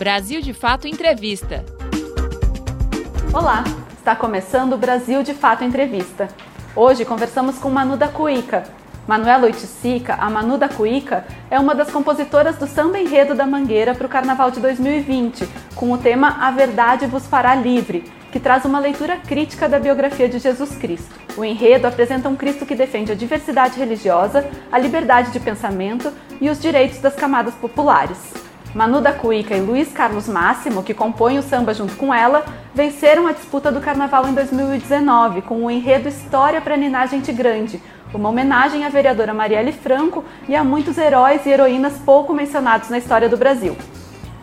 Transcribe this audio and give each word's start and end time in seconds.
Brasil 0.00 0.40
de 0.40 0.54
Fato 0.54 0.88
Entrevista. 0.88 1.62
Olá, 3.34 3.62
está 3.98 4.16
começando 4.16 4.72
o 4.72 4.78
Brasil 4.78 5.22
de 5.22 5.34
Fato 5.34 5.62
Entrevista. 5.62 6.26
Hoje 6.74 7.04
conversamos 7.04 7.58
com 7.58 7.68
Manu 7.68 7.98
da 7.98 8.08
Cuíca. 8.08 8.64
Manuela 9.06 9.44
Oiticica, 9.44 10.14
a 10.14 10.30
Manu 10.30 10.56
da 10.56 10.70
Cuíca, 10.70 11.26
é 11.50 11.60
uma 11.60 11.74
das 11.74 11.90
compositoras 11.90 12.56
do 12.56 12.66
samba 12.66 12.98
enredo 12.98 13.34
da 13.34 13.44
Mangueira 13.44 13.94
para 13.94 14.06
o 14.06 14.08
Carnaval 14.08 14.50
de 14.50 14.58
2020, 14.60 15.46
com 15.74 15.92
o 15.92 15.98
tema 15.98 16.38
A 16.40 16.50
Verdade 16.50 17.04
Vos 17.04 17.26
Fará 17.26 17.54
Livre, 17.54 18.10
que 18.32 18.40
traz 18.40 18.64
uma 18.64 18.80
leitura 18.80 19.18
crítica 19.18 19.68
da 19.68 19.78
biografia 19.78 20.30
de 20.30 20.38
Jesus 20.38 20.74
Cristo. 20.76 21.14
O 21.36 21.44
enredo 21.44 21.86
apresenta 21.86 22.26
um 22.26 22.36
Cristo 22.36 22.64
que 22.64 22.74
defende 22.74 23.12
a 23.12 23.14
diversidade 23.14 23.78
religiosa, 23.78 24.48
a 24.72 24.78
liberdade 24.78 25.30
de 25.30 25.40
pensamento 25.40 26.10
e 26.40 26.48
os 26.48 26.58
direitos 26.58 27.00
das 27.00 27.14
camadas 27.14 27.52
populares. 27.52 28.39
Manu 28.74 29.00
da 29.00 29.12
Cuíca 29.12 29.56
e 29.56 29.60
Luiz 29.60 29.92
Carlos 29.92 30.28
Máximo, 30.28 30.84
que 30.84 30.94
compõem 30.94 31.38
o 31.38 31.42
samba 31.42 31.74
junto 31.74 31.96
com 31.96 32.14
ela, 32.14 32.44
venceram 32.72 33.26
a 33.26 33.32
disputa 33.32 33.72
do 33.72 33.80
carnaval 33.80 34.28
em 34.28 34.32
2019 34.32 35.42
com 35.42 35.64
o 35.64 35.70
enredo 35.70 36.08
História 36.08 36.60
para 36.60 36.76
Ninar 36.76 37.08
Gente 37.08 37.32
Grande, 37.32 37.82
uma 38.14 38.28
homenagem 38.28 38.84
à 38.84 38.88
vereadora 38.88 39.34
Marielle 39.34 39.72
Franco 39.72 40.24
e 40.48 40.54
a 40.54 40.62
muitos 40.62 40.98
heróis 40.98 41.44
e 41.46 41.50
heroínas 41.50 41.94
pouco 42.04 42.32
mencionados 42.32 42.88
na 42.88 42.98
história 42.98 43.28
do 43.28 43.36
Brasil. 43.36 43.76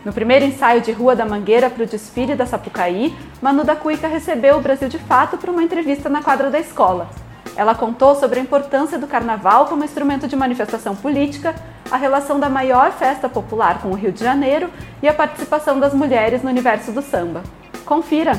No 0.04 0.12
primeiro 0.12 0.44
ensaio 0.44 0.82
de 0.82 0.92
Rua 0.92 1.16
da 1.16 1.24
Mangueira 1.24 1.70
para 1.70 1.84
o 1.84 1.86
desfile 1.86 2.34
da 2.34 2.44
Sapucaí, 2.44 3.16
Manu 3.40 3.64
da 3.64 3.74
Cuica 3.74 4.08
recebeu 4.08 4.58
o 4.58 4.60
Brasil 4.60 4.90
de 4.90 4.98
Fato 4.98 5.38
para 5.38 5.50
uma 5.50 5.62
entrevista 5.62 6.10
na 6.10 6.22
quadra 6.22 6.50
da 6.50 6.60
escola. 6.60 7.08
Ela 7.56 7.74
contou 7.74 8.14
sobre 8.14 8.38
a 8.38 8.42
importância 8.42 8.98
do 8.98 9.06
carnaval 9.06 9.66
como 9.66 9.84
instrumento 9.84 10.28
de 10.28 10.36
manifestação 10.36 10.94
política, 10.94 11.54
a 11.90 11.96
relação 11.96 12.38
da 12.38 12.48
maior 12.48 12.92
festa 12.92 13.28
popular 13.28 13.80
com 13.80 13.88
o 13.88 13.94
Rio 13.94 14.12
de 14.12 14.22
Janeiro 14.22 14.70
e 15.02 15.08
a 15.08 15.14
participação 15.14 15.80
das 15.80 15.94
mulheres 15.94 16.42
no 16.42 16.50
universo 16.50 16.92
do 16.92 17.00
samba. 17.00 17.42
Confira! 17.84 18.32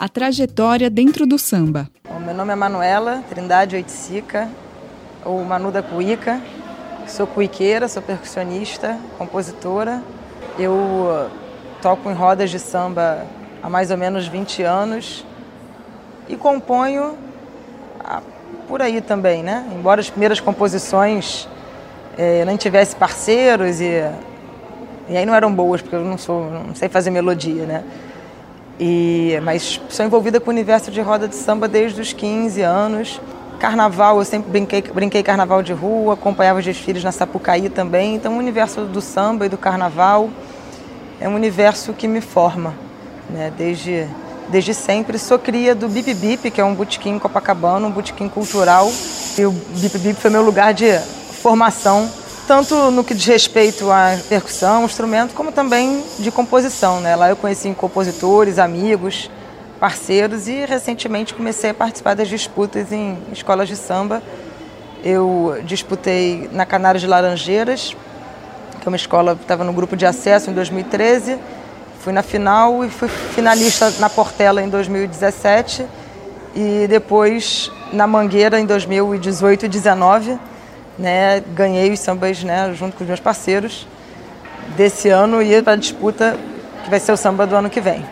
A 0.00 0.08
trajetória 0.08 0.88
dentro 0.88 1.26
do 1.26 1.38
samba. 1.38 1.88
Bom, 2.08 2.20
meu 2.20 2.34
nome 2.34 2.52
é 2.52 2.56
Manuela 2.56 3.22
Trindade 3.28 3.76
Oiticica, 3.76 4.48
ou 5.24 5.44
Manu 5.44 5.70
da 5.70 5.82
Cuíca. 5.82 6.40
Sou 7.06 7.26
cuiqueira, 7.26 7.88
sou 7.88 8.02
percussionista, 8.02 8.98
compositora. 9.18 10.02
Eu 10.58 10.72
uh, 10.72 11.30
toco 11.82 12.10
em 12.10 12.14
rodas 12.14 12.50
de 12.50 12.58
samba 12.58 13.26
há 13.62 13.68
mais 13.68 13.90
ou 13.90 13.96
menos 13.96 14.26
20 14.26 14.62
anos 14.62 15.24
e 16.28 16.36
componho 16.36 17.16
ah, 18.04 18.22
por 18.66 18.82
aí 18.82 19.00
também, 19.00 19.42
né? 19.42 19.66
Embora 19.74 20.00
as 20.00 20.10
primeiras 20.10 20.38
composições 20.38 21.48
eh, 22.18 22.44
não 22.44 22.56
tivesse 22.56 22.96
parceiros 22.96 23.80
e, 23.80 24.02
e 25.08 25.16
aí 25.16 25.24
não 25.24 25.34
eram 25.34 25.54
boas, 25.54 25.80
porque 25.80 25.94
eu 25.94 26.04
não 26.04 26.18
sou, 26.18 26.50
não 26.50 26.74
sei 26.74 26.88
fazer 26.88 27.10
melodia, 27.10 27.64
né? 27.64 27.84
E, 28.80 29.38
mas 29.42 29.80
sou 29.88 30.04
envolvida 30.04 30.40
com 30.40 30.50
o 30.50 30.52
universo 30.52 30.90
de 30.90 31.00
roda 31.00 31.28
de 31.28 31.36
samba 31.36 31.68
desde 31.68 32.00
os 32.00 32.12
15 32.12 32.60
anos. 32.62 33.20
Carnaval, 33.60 34.18
eu 34.18 34.24
sempre 34.24 34.50
brinquei, 34.50 34.82
brinquei 34.82 35.22
carnaval 35.22 35.62
de 35.62 35.72
rua, 35.72 36.14
acompanhava 36.14 36.58
os 36.58 36.64
desfiles 36.64 37.02
na 37.02 37.10
Sapucaí 37.10 37.68
também. 37.68 38.16
Então, 38.16 38.34
o 38.34 38.38
universo 38.38 38.82
do 38.82 39.00
samba 39.00 39.46
e 39.46 39.48
do 39.48 39.58
carnaval 39.58 40.28
é 41.20 41.28
um 41.28 41.34
universo 41.34 41.92
que 41.92 42.06
me 42.06 42.20
forma, 42.20 42.74
né? 43.30 43.52
Desde, 43.56 44.06
desde 44.48 44.74
sempre. 44.74 45.18
Sou 45.18 45.38
cria 45.38 45.74
do 45.74 45.88
Bip 45.88 46.14
Bip, 46.14 46.50
que 46.50 46.60
é 46.60 46.64
um 46.64 46.74
botequim 46.74 47.16
em 47.16 47.18
Copacabana, 47.18 47.86
um 47.86 47.90
botequim 47.90 48.28
cultural. 48.28 48.88
E 49.36 49.44
o 49.44 49.50
Bip 49.50 49.98
Bip 49.98 50.20
foi 50.20 50.30
meu 50.30 50.42
lugar 50.42 50.72
de 50.72 50.86
formação, 51.48 52.10
tanto 52.46 52.90
no 52.90 53.02
que 53.02 53.14
diz 53.14 53.24
respeito 53.24 53.90
à 53.90 54.18
percussão, 54.28 54.84
instrumento, 54.84 55.32
como 55.32 55.50
também 55.50 56.04
de 56.18 56.30
composição. 56.30 57.00
Né? 57.00 57.16
Lá 57.16 57.30
eu 57.30 57.36
conheci 57.36 57.70
compositores, 57.70 58.58
amigos, 58.58 59.30
parceiros 59.80 60.46
e 60.46 60.66
recentemente 60.66 61.32
comecei 61.32 61.70
a 61.70 61.74
participar 61.74 62.14
das 62.14 62.28
disputas 62.28 62.92
em 62.92 63.16
escolas 63.32 63.66
de 63.66 63.76
samba. 63.76 64.22
Eu 65.02 65.56
disputei 65.64 66.50
na 66.52 66.66
Canário 66.66 67.00
de 67.00 67.06
Laranjeiras, 67.06 67.96
que 68.78 68.86
é 68.86 68.88
uma 68.88 68.96
escola 68.96 69.34
que 69.34 69.40
estava 69.40 69.64
no 69.64 69.72
grupo 69.72 69.96
de 69.96 70.04
acesso 70.04 70.50
em 70.50 70.52
2013. 70.52 71.38
Fui 72.00 72.12
na 72.12 72.22
final 72.22 72.84
e 72.84 72.90
fui 72.90 73.08
finalista 73.08 73.90
na 74.00 74.10
Portela 74.10 74.60
em 74.60 74.68
2017 74.68 75.86
e 76.54 76.86
depois 76.86 77.72
na 77.90 78.06
Mangueira 78.06 78.60
em 78.60 78.66
2018 78.66 79.64
e 79.64 79.68
2019. 79.68 80.47
Né, 80.98 81.40
ganhei 81.54 81.92
os 81.92 82.00
sambas 82.00 82.42
né, 82.42 82.74
junto 82.74 82.96
com 82.96 83.04
os 83.04 83.08
meus 83.08 83.20
parceiros 83.20 83.86
desse 84.76 85.08
ano 85.08 85.40
e 85.40 85.62
para 85.62 85.74
a 85.74 85.76
disputa 85.76 86.36
que 86.82 86.90
vai 86.90 86.98
ser 86.98 87.12
o 87.12 87.16
samba 87.16 87.46
do 87.46 87.54
ano 87.54 87.70
que 87.70 87.80
vem. 87.80 88.04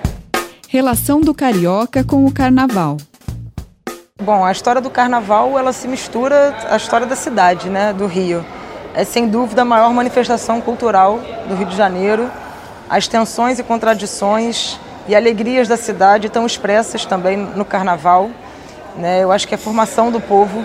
Relação 0.69 1.21
do 1.21 1.35
carioca 1.35 2.05
com 2.05 2.25
o 2.25 2.33
carnaval. 2.33 2.97
Bom, 4.23 4.45
a 4.45 4.53
história 4.53 4.81
do 4.81 4.89
carnaval 4.89 5.59
ela 5.59 5.73
se 5.73 5.87
mistura 5.87 6.57
à 6.71 6.77
história 6.77 7.07
da 7.07 7.17
cidade, 7.17 7.69
né, 7.69 7.93
do 7.93 8.07
Rio. 8.07 8.45
É 8.95 9.05
sem 9.05 9.29
dúvida 9.29 9.63
a 9.63 9.65
maior 9.65 9.93
manifestação 9.93 10.61
cultural 10.61 11.21
do 11.49 11.55
Rio 11.55 11.67
de 11.67 11.77
Janeiro. 11.77 12.31
As 12.89 13.07
tensões 13.07 13.59
e 13.59 13.63
contradições 13.63 14.81
e 15.07 15.15
alegrias 15.15 15.69
da 15.69 15.77
cidade 15.77 16.29
estão 16.29 16.47
expressas 16.47 17.05
também 17.05 17.37
no 17.37 17.65
carnaval. 17.65 18.31
Né? 18.97 19.23
Eu 19.23 19.31
acho 19.31 19.47
que 19.47 19.55
a 19.55 19.59
formação 19.59 20.11
do 20.11 20.21
povo 20.21 20.65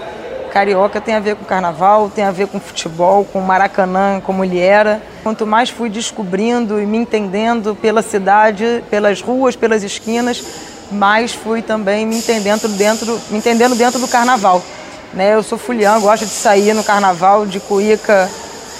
carioca 0.52 1.00
tem 1.00 1.16
a 1.16 1.20
ver 1.20 1.36
com 1.36 1.46
carnaval, 1.46 2.10
tem 2.10 2.26
a 2.26 2.32
ver 2.32 2.48
com 2.48 2.60
futebol, 2.60 3.24
com 3.24 3.40
Maracanã, 3.40 4.20
como 4.20 4.44
ele 4.44 4.60
era. 4.60 5.02
Quanto 5.24 5.48
mais 5.48 5.70
fui 5.70 5.90
descobrindo 5.90 6.80
e 6.82 6.86
me 6.86 6.98
entendendo 6.98 7.74
pela 7.74 8.02
cidade, 8.02 8.84
pelas 8.90 9.22
ruas, 9.22 9.56
pelas 9.56 9.82
esquinas, 9.82 10.44
mais 10.92 11.34
fui 11.34 11.62
também 11.62 12.06
me 12.06 12.18
entendendo 12.18 12.68
dentro, 12.78 13.20
me 13.30 13.38
entendendo 13.38 13.76
dentro 13.76 14.00
do 14.00 14.08
carnaval. 14.08 14.62
Né? 15.14 15.34
Eu 15.34 15.42
sou 15.42 15.58
fuliã, 15.58 16.00
gosto 16.00 16.26
de 16.26 16.32
sair 16.32 16.74
no 16.74 16.84
carnaval 16.84 17.46
de 17.46 17.60
cuíca 17.62 18.30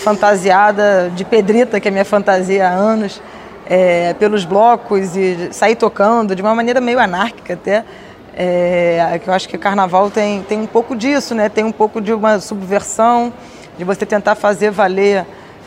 fantasiada, 0.04 1.12
de 1.16 1.24
pedrita, 1.24 1.80
que 1.80 1.88
é 1.88 1.92
minha 1.92 2.06
fantasia 2.06 2.68
há 2.68 2.72
anos, 2.72 3.22
é, 3.66 4.14
pelos 4.16 4.44
blocos 4.44 5.16
e 5.16 5.50
sair 5.54 5.76
tocando 5.76 6.36
de 6.36 6.42
uma 6.42 6.54
maneira 6.54 6.82
meio 6.82 7.00
anárquica 7.00 7.54
até. 7.54 7.86
É, 8.34 9.20
eu 9.26 9.34
acho 9.34 9.48
que 9.50 9.56
o 9.56 9.60
carnaval 9.60 10.10
tem, 10.10 10.42
tem 10.44 10.60
um 10.60 10.66
pouco 10.66 10.96
disso, 10.96 11.36
né? 11.36 11.50
Tem 11.50 11.64
um 11.64 11.72
pouco 11.72 12.00
de 12.00 12.14
uma 12.14 12.40
subversão, 12.40 13.34
de 13.78 13.84
você 13.84 14.06
tentar 14.06 14.36
fazer 14.36 14.72
valer 14.72 15.26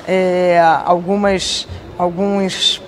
é, 0.09 0.63
algumas, 0.85 1.69
alguns, 1.99 2.83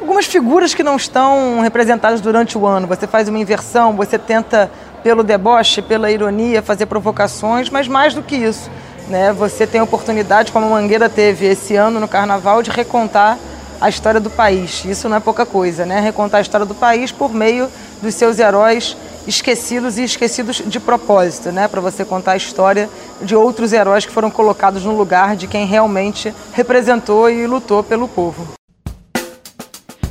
algumas 0.00 0.26
figuras 0.26 0.74
que 0.74 0.82
não 0.82 0.96
estão 0.96 1.60
representadas 1.60 2.20
durante 2.20 2.58
o 2.58 2.66
ano. 2.66 2.86
Você 2.86 3.06
faz 3.06 3.28
uma 3.28 3.38
inversão, 3.38 3.94
você 3.94 4.18
tenta, 4.18 4.70
pelo 5.02 5.22
deboche, 5.22 5.80
pela 5.80 6.10
ironia, 6.10 6.62
fazer 6.62 6.86
provocações, 6.86 7.70
mas 7.70 7.88
mais 7.88 8.14
do 8.14 8.22
que 8.22 8.36
isso. 8.36 8.70
Né? 9.08 9.32
Você 9.32 9.66
tem 9.66 9.80
a 9.80 9.84
oportunidade, 9.84 10.52
como 10.52 10.66
a 10.66 10.68
Mangueira 10.68 11.08
teve 11.08 11.46
esse 11.46 11.74
ano 11.74 11.98
no 11.98 12.06
carnaval, 12.06 12.62
de 12.62 12.70
recontar 12.70 13.38
a 13.80 13.88
história 13.88 14.20
do 14.20 14.30
país. 14.30 14.84
Isso 14.84 15.08
não 15.08 15.16
é 15.16 15.20
pouca 15.20 15.44
coisa, 15.44 15.84
né? 15.84 15.98
Recontar 15.98 16.38
a 16.38 16.40
história 16.40 16.64
do 16.64 16.74
país 16.74 17.10
por 17.10 17.34
meio 17.34 17.68
dos 18.02 18.14
seus 18.14 18.38
heróis 18.38 18.96
esquecidos 19.26 19.96
e 19.96 20.02
esquecidos 20.02 20.60
de 20.66 20.80
propósito, 20.80 21.52
né? 21.52 21.68
Para 21.68 21.80
você 21.80 22.04
contar 22.04 22.32
a 22.32 22.36
história 22.36 22.90
de 23.22 23.36
outros 23.36 23.72
heróis 23.72 24.04
que 24.04 24.12
foram 24.12 24.30
colocados 24.30 24.84
no 24.84 24.96
lugar 24.96 25.36
de 25.36 25.46
quem 25.46 25.64
realmente 25.64 26.34
representou 26.52 27.30
e 27.30 27.46
lutou 27.46 27.82
pelo 27.82 28.08
povo. 28.08 28.54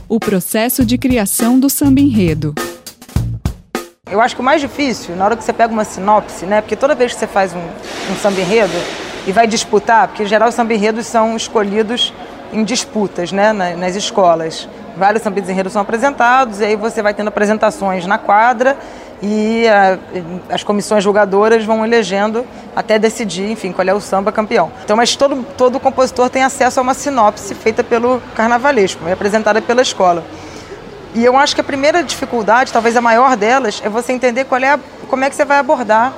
O 0.07 0.19
processo 0.19 0.85
de 0.85 0.97
criação 0.97 1.59
do 1.59 1.69
samba 1.69 1.99
enredo. 1.99 2.55
Eu 4.09 4.19
acho 4.19 4.35
que 4.35 4.41
o 4.41 4.43
mais 4.43 4.59
difícil, 4.59 5.15
na 5.15 5.23
hora 5.23 5.37
que 5.37 5.43
você 5.43 5.53
pega 5.53 5.71
uma 5.71 5.85
sinopse, 5.85 6.45
né? 6.45 6.61
Porque 6.61 6.75
toda 6.75 6.95
vez 6.95 7.13
que 7.13 7.19
você 7.19 7.27
faz 7.27 7.53
um, 7.53 7.59
um 7.59 8.15
samba 8.21 8.41
enredo 8.41 8.73
e 9.25 9.31
vai 9.31 9.47
disputar, 9.47 10.07
porque 10.07 10.23
em 10.23 10.25
geral 10.25 10.49
os 10.49 10.55
samba 10.55 10.73
enredos 10.73 11.05
são 11.05 11.35
escolhidos 11.35 12.13
em 12.51 12.63
disputas 12.63 13.31
né, 13.31 13.53
nas 13.53 13.95
escolas. 13.95 14.67
Vários 15.01 15.23
sambas 15.23 15.49
enredos 15.49 15.73
são 15.73 15.81
apresentados 15.81 16.59
e 16.59 16.63
aí 16.63 16.75
você 16.75 17.01
vai 17.01 17.11
tendo 17.11 17.29
apresentações 17.29 18.05
na 18.05 18.19
quadra 18.19 18.77
e 19.19 19.67
a, 19.67 19.97
as 20.53 20.63
comissões 20.63 21.03
julgadoras 21.03 21.65
vão 21.65 21.83
elegendo 21.83 22.45
até 22.75 22.99
decidir, 22.99 23.49
enfim, 23.49 23.71
qual 23.71 23.87
é 23.87 23.91
o 23.95 23.99
samba 23.99 24.31
campeão. 24.31 24.71
Então, 24.83 24.95
mas 24.95 25.15
todo, 25.15 25.43
todo 25.57 25.79
compositor 25.79 26.29
tem 26.29 26.43
acesso 26.43 26.79
a 26.79 26.83
uma 26.83 26.93
sinopse 26.93 27.55
feita 27.55 27.83
pelo 27.83 28.21
carnavalesco, 28.35 29.07
é 29.07 29.13
apresentada 29.13 29.59
pela 29.59 29.81
escola. 29.81 30.23
E 31.15 31.25
eu 31.25 31.35
acho 31.35 31.55
que 31.55 31.61
a 31.61 31.63
primeira 31.63 32.03
dificuldade, 32.03 32.71
talvez 32.71 32.95
a 32.95 33.01
maior 33.01 33.35
delas, 33.35 33.81
é 33.83 33.89
você 33.89 34.13
entender 34.13 34.45
qual 34.45 34.61
é 34.61 34.73
a, 34.73 34.79
como 35.09 35.23
é 35.23 35.31
que 35.31 35.35
você 35.35 35.45
vai 35.45 35.57
abordar, 35.57 36.13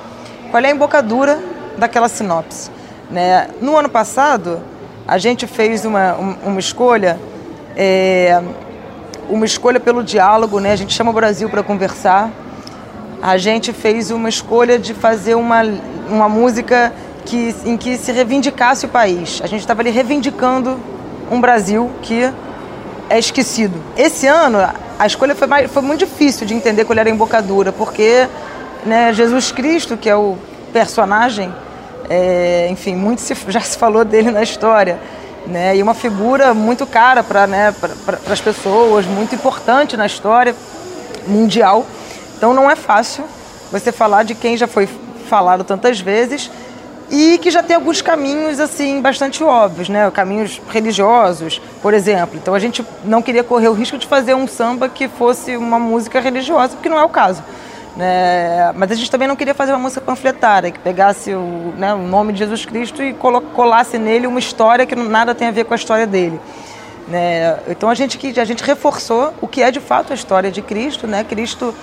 qual 0.50 0.62
é 0.62 0.66
a 0.66 0.70
embocadura 0.70 1.40
daquela 1.78 2.10
sinopse. 2.10 2.70
Né? 3.10 3.48
No 3.62 3.78
ano 3.78 3.88
passado, 3.88 4.60
a 5.08 5.16
gente 5.16 5.46
fez 5.46 5.86
uma, 5.86 6.12
uma 6.44 6.60
escolha, 6.60 7.18
é, 7.74 8.42
uma 9.28 9.44
escolha 9.44 9.80
pelo 9.80 10.02
diálogo, 10.02 10.60
né? 10.60 10.72
A 10.72 10.76
gente 10.76 10.92
chama 10.92 11.10
o 11.10 11.14
Brasil 11.14 11.48
para 11.48 11.62
conversar. 11.62 12.30
A 13.22 13.36
gente 13.36 13.72
fez 13.72 14.10
uma 14.10 14.28
escolha 14.28 14.78
de 14.78 14.92
fazer 14.92 15.34
uma, 15.34 15.62
uma 16.08 16.28
música 16.28 16.92
que, 17.24 17.54
em 17.64 17.76
que 17.76 17.96
se 17.96 18.12
reivindicasse 18.12 18.86
o 18.86 18.88
país. 18.88 19.40
A 19.42 19.46
gente 19.46 19.60
estava 19.60 19.80
ali 19.80 19.90
reivindicando 19.90 20.78
um 21.30 21.40
Brasil 21.40 21.90
que 22.02 22.30
é 23.08 23.18
esquecido. 23.18 23.80
Esse 23.96 24.26
ano, 24.26 24.58
a 24.98 25.06
escolha 25.06 25.34
foi, 25.34 25.46
mais, 25.46 25.70
foi 25.70 25.82
muito 25.82 26.00
difícil 26.00 26.46
de 26.46 26.54
entender 26.54 26.84
qual 26.84 26.98
era 26.98 27.08
a 27.08 27.12
embocadura, 27.12 27.72
porque 27.72 28.28
né, 28.84 29.12
Jesus 29.12 29.50
Cristo, 29.50 29.96
que 29.96 30.08
é 30.08 30.16
o 30.16 30.36
personagem, 30.72 31.52
é, 32.08 32.68
enfim, 32.70 32.94
muito 32.94 33.20
se, 33.20 33.34
já 33.48 33.60
se 33.60 33.78
falou 33.78 34.04
dele 34.04 34.30
na 34.30 34.42
história, 34.42 34.98
né, 35.46 35.76
e 35.76 35.82
uma 35.82 35.94
figura 35.94 36.54
muito 36.54 36.86
cara 36.86 37.22
para 37.22 37.46
né, 37.46 37.74
as 38.30 38.40
pessoas, 38.40 39.06
muito 39.06 39.34
importante 39.34 39.96
na 39.96 40.06
história 40.06 40.54
mundial. 41.26 41.86
Então 42.36 42.52
não 42.52 42.70
é 42.70 42.76
fácil 42.76 43.24
você 43.70 43.92
falar 43.92 44.22
de 44.22 44.34
quem 44.34 44.56
já 44.56 44.66
foi 44.66 44.88
falado 45.28 45.64
tantas 45.64 46.00
vezes 46.00 46.50
e 47.10 47.38
que 47.38 47.50
já 47.50 47.62
tem 47.62 47.76
alguns 47.76 48.00
caminhos 48.00 48.58
assim 48.58 49.00
bastante 49.00 49.44
óbvios, 49.44 49.88
né? 49.88 50.10
Caminhos 50.10 50.60
religiosos, 50.70 51.60
por 51.82 51.92
exemplo. 51.92 52.38
Então 52.40 52.54
a 52.54 52.58
gente 52.58 52.84
não 53.04 53.20
queria 53.20 53.44
correr 53.44 53.68
o 53.68 53.72
risco 53.72 53.98
de 53.98 54.06
fazer 54.06 54.34
um 54.34 54.46
samba 54.46 54.88
que 54.88 55.08
fosse 55.08 55.56
uma 55.56 55.78
música 55.78 56.20
religiosa, 56.20 56.74
porque 56.74 56.88
não 56.88 56.98
é 56.98 57.04
o 57.04 57.08
caso. 57.08 57.42
Né? 57.96 58.72
Mas 58.74 58.90
a 58.90 58.94
gente 58.94 59.10
também 59.10 59.28
não 59.28 59.36
queria 59.36 59.54
fazer 59.54 59.72
uma 59.72 59.78
música 59.78 60.00
panfletária, 60.00 60.70
que 60.70 60.78
pegasse 60.78 61.32
o, 61.32 61.72
né, 61.76 61.94
o 61.94 61.98
nome 61.98 62.32
de 62.32 62.40
Jesus 62.40 62.64
Cristo 62.66 63.02
e 63.02 63.14
colasse 63.14 63.98
nele 63.98 64.26
uma 64.26 64.38
história 64.38 64.84
que 64.84 64.96
nada 64.96 65.34
tem 65.34 65.48
a 65.48 65.52
ver 65.52 65.64
com 65.64 65.74
a 65.74 65.76
história 65.76 66.06
dele. 66.06 66.40
Né? 67.06 67.58
Então 67.68 67.88
a 67.88 67.94
gente, 67.94 68.40
a 68.40 68.44
gente 68.44 68.64
reforçou 68.64 69.32
o 69.40 69.46
que 69.46 69.62
é 69.62 69.70
de 69.70 69.80
fato 69.80 70.12
a 70.12 70.14
história 70.14 70.50
de 70.50 70.60
Cristo. 70.60 71.06
Né? 71.06 71.22
Cristo 71.22 71.74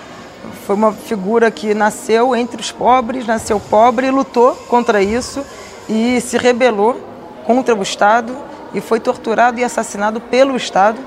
foi 0.65 0.75
uma 0.75 0.91
figura 0.91 1.49
que 1.49 1.73
nasceu 1.73 2.35
entre 2.35 2.59
os 2.59 2.71
pobres, 2.71 3.25
nasceu 3.25 3.59
pobre 3.59 4.07
e 4.07 4.11
lutou 4.11 4.55
contra 4.67 5.01
isso 5.01 5.45
e 5.87 6.19
se 6.21 6.37
rebelou 6.37 6.99
contra 7.45 7.75
o 7.75 7.81
Estado 7.81 8.35
e 8.73 8.81
foi 8.81 8.99
torturado 8.99 9.59
e 9.59 9.63
assassinado 9.63 10.19
pelo 10.19 10.55
Estado 10.55 10.99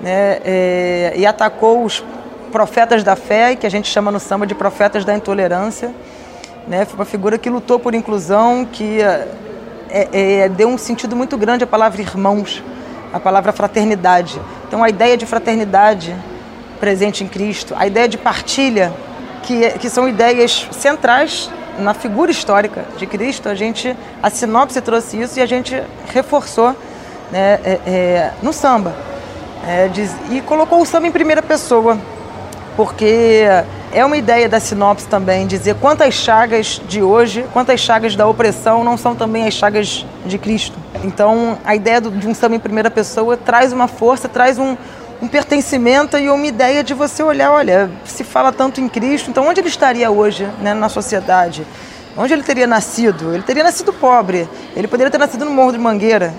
né, 0.00 0.40
é, 0.44 1.12
e 1.16 1.26
atacou 1.26 1.84
os 1.84 2.02
profetas 2.54 3.02
da 3.02 3.16
fé, 3.16 3.56
que 3.56 3.66
a 3.66 3.68
gente 3.68 3.88
chama 3.90 4.12
no 4.12 4.20
samba 4.20 4.46
de 4.46 4.54
profetas 4.54 5.04
da 5.04 5.12
intolerância. 5.12 5.92
Né, 6.68 6.84
foi 6.84 6.94
uma 6.94 7.04
figura 7.04 7.36
que 7.36 7.50
lutou 7.50 7.80
por 7.80 7.96
inclusão, 7.96 8.64
que 8.64 9.00
é, 9.02 9.26
é, 9.90 10.48
deu 10.48 10.68
um 10.68 10.78
sentido 10.78 11.16
muito 11.16 11.36
grande 11.36 11.64
à 11.64 11.66
palavra 11.66 12.00
irmãos, 12.00 12.62
à 13.12 13.18
palavra 13.18 13.52
fraternidade. 13.52 14.40
Então 14.68 14.84
a 14.84 14.88
ideia 14.88 15.16
de 15.16 15.26
fraternidade 15.26 16.14
presente 16.78 17.24
em 17.24 17.26
Cristo, 17.26 17.74
a 17.76 17.88
ideia 17.88 18.06
de 18.06 18.16
partilha, 18.16 18.92
que, 19.42 19.70
que 19.80 19.90
são 19.90 20.08
ideias 20.08 20.68
centrais 20.70 21.50
na 21.76 21.92
figura 21.92 22.30
histórica 22.30 22.84
de 22.96 23.04
Cristo, 23.04 23.48
a 23.48 23.56
gente, 23.56 23.96
a 24.22 24.30
sinopse 24.30 24.80
trouxe 24.80 25.20
isso 25.20 25.40
e 25.40 25.42
a 25.42 25.46
gente 25.46 25.82
reforçou 26.06 26.68
né, 27.32 27.58
é, 27.64 27.80
é, 27.84 28.32
no 28.40 28.52
samba. 28.52 28.94
É, 29.66 29.88
diz, 29.88 30.14
e 30.30 30.40
colocou 30.40 30.80
o 30.80 30.86
samba 30.86 31.08
em 31.08 31.10
primeira 31.10 31.42
pessoa, 31.42 31.98
porque 32.76 33.44
é 33.92 34.04
uma 34.04 34.16
ideia 34.16 34.48
da 34.48 34.58
sinopse 34.58 35.06
também 35.06 35.46
dizer 35.46 35.76
quantas 35.76 36.14
chagas 36.14 36.80
de 36.88 37.00
hoje, 37.00 37.44
quantas 37.52 37.80
chagas 37.80 38.16
da 38.16 38.26
opressão 38.26 38.82
não 38.82 38.96
são 38.96 39.14
também 39.14 39.46
as 39.46 39.54
chagas 39.54 40.04
de 40.26 40.36
Cristo. 40.36 40.76
Então, 41.04 41.58
a 41.64 41.76
ideia 41.76 42.00
de 42.00 42.26
um 42.26 42.34
samba 42.34 42.56
em 42.56 42.60
primeira 42.60 42.90
pessoa 42.90 43.36
traz 43.36 43.72
uma 43.72 43.86
força, 43.86 44.28
traz 44.28 44.58
um, 44.58 44.76
um 45.22 45.28
pertencimento 45.28 46.18
e 46.18 46.28
uma 46.28 46.46
ideia 46.46 46.82
de 46.82 46.92
você 46.92 47.22
olhar, 47.22 47.52
olha, 47.52 47.90
se 48.04 48.24
fala 48.24 48.52
tanto 48.52 48.80
em 48.80 48.88
Cristo, 48.88 49.30
então 49.30 49.46
onde 49.46 49.60
ele 49.60 49.68
estaria 49.68 50.10
hoje 50.10 50.48
né, 50.60 50.74
na 50.74 50.88
sociedade? 50.88 51.64
Onde 52.16 52.32
ele 52.32 52.42
teria 52.42 52.66
nascido? 52.66 53.32
Ele 53.32 53.42
teria 53.42 53.62
nascido 53.62 53.92
pobre, 53.92 54.48
ele 54.76 54.86
poderia 54.86 55.10
ter 55.10 55.18
nascido 55.18 55.44
no 55.44 55.50
Morro 55.50 55.72
de 55.72 55.78
Mangueira. 55.78 56.34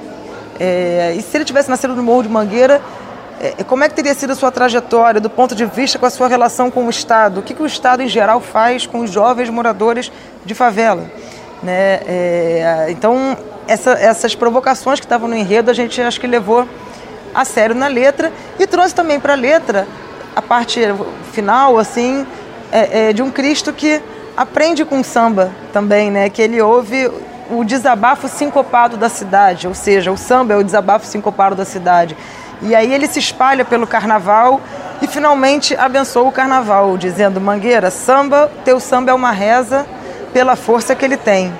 É, 0.57 1.13
e 1.17 1.21
se 1.21 1.35
ele 1.35 1.43
tivesse 1.43 1.69
nascido 1.69 1.95
no 1.95 2.03
Morro 2.03 2.23
de 2.23 2.29
Mangueira, 2.29 2.81
como 3.67 3.83
é 3.83 3.89
que 3.89 3.95
teria 3.95 4.13
sido 4.13 4.31
a 4.31 4.35
sua 4.35 4.51
trajetória 4.51 5.19
do 5.19 5.29
ponto 5.29 5.55
de 5.55 5.65
vista 5.65 5.97
com 5.99 6.05
a 6.05 6.09
sua 6.09 6.27
relação 6.27 6.71
com 6.71 6.85
o 6.85 6.89
Estado? 6.89 7.39
O 7.39 7.43
que, 7.43 7.53
que 7.53 7.61
o 7.61 7.65
Estado 7.65 8.01
em 8.01 8.07
geral 8.07 8.39
faz 8.39 8.85
com 8.85 8.99
os 8.99 9.11
jovens 9.11 9.49
moradores 9.49 10.11
de 10.45 10.53
favela? 10.53 11.03
Né? 11.61 11.99
É, 12.05 12.87
então, 12.89 13.37
essa, 13.67 13.91
essas 13.91 14.35
provocações 14.35 14.99
que 14.99 15.05
estavam 15.05 15.27
no 15.27 15.35
enredo, 15.35 15.71
a 15.71 15.73
gente 15.73 16.01
acho 16.01 16.19
que 16.19 16.27
levou 16.27 16.67
a 17.33 17.43
sério 17.43 17.75
na 17.75 17.87
letra 17.87 18.31
e 18.59 18.65
trouxe 18.65 18.95
também 18.95 19.19
para 19.19 19.33
a 19.33 19.35
letra 19.35 19.87
a 20.35 20.41
parte 20.41 20.81
final, 21.31 21.77
assim, 21.77 22.25
é, 22.71 23.09
é, 23.09 23.13
de 23.13 23.21
um 23.21 23.31
Cristo 23.31 23.71
que 23.71 24.01
aprende 24.35 24.83
com 24.83 25.03
samba 25.03 25.51
também, 25.71 26.11
né? 26.11 26.29
Que 26.29 26.41
ele 26.41 26.61
ouve 26.61 27.09
o 27.49 27.63
desabafo 27.63 28.27
sincopado 28.27 28.97
da 28.97 29.07
cidade, 29.07 29.67
ou 29.67 29.73
seja, 29.73 30.11
o 30.11 30.17
samba 30.17 30.53
é 30.53 30.57
o 30.57 30.63
desabafo 30.63 31.05
sincopado 31.05 31.55
da 31.55 31.63
cidade. 31.63 32.17
E 32.61 32.75
aí 32.75 32.93
ele 32.93 33.07
se 33.07 33.19
espalha 33.19 33.65
pelo 33.65 33.85
carnaval 33.85 34.61
e 35.01 35.07
finalmente 35.07 35.75
abençoa 35.75 36.23
o 36.23 36.31
carnaval, 36.31 36.97
dizendo: 36.97 37.41
Mangueira, 37.41 37.91
samba, 37.91 38.51
teu 38.63 38.79
samba 38.79 39.11
é 39.11 39.13
uma 39.13 39.31
reza 39.31 39.85
pela 40.33 40.55
força 40.55 40.95
que 40.95 41.05
ele 41.05 41.17
tem. 41.17 41.53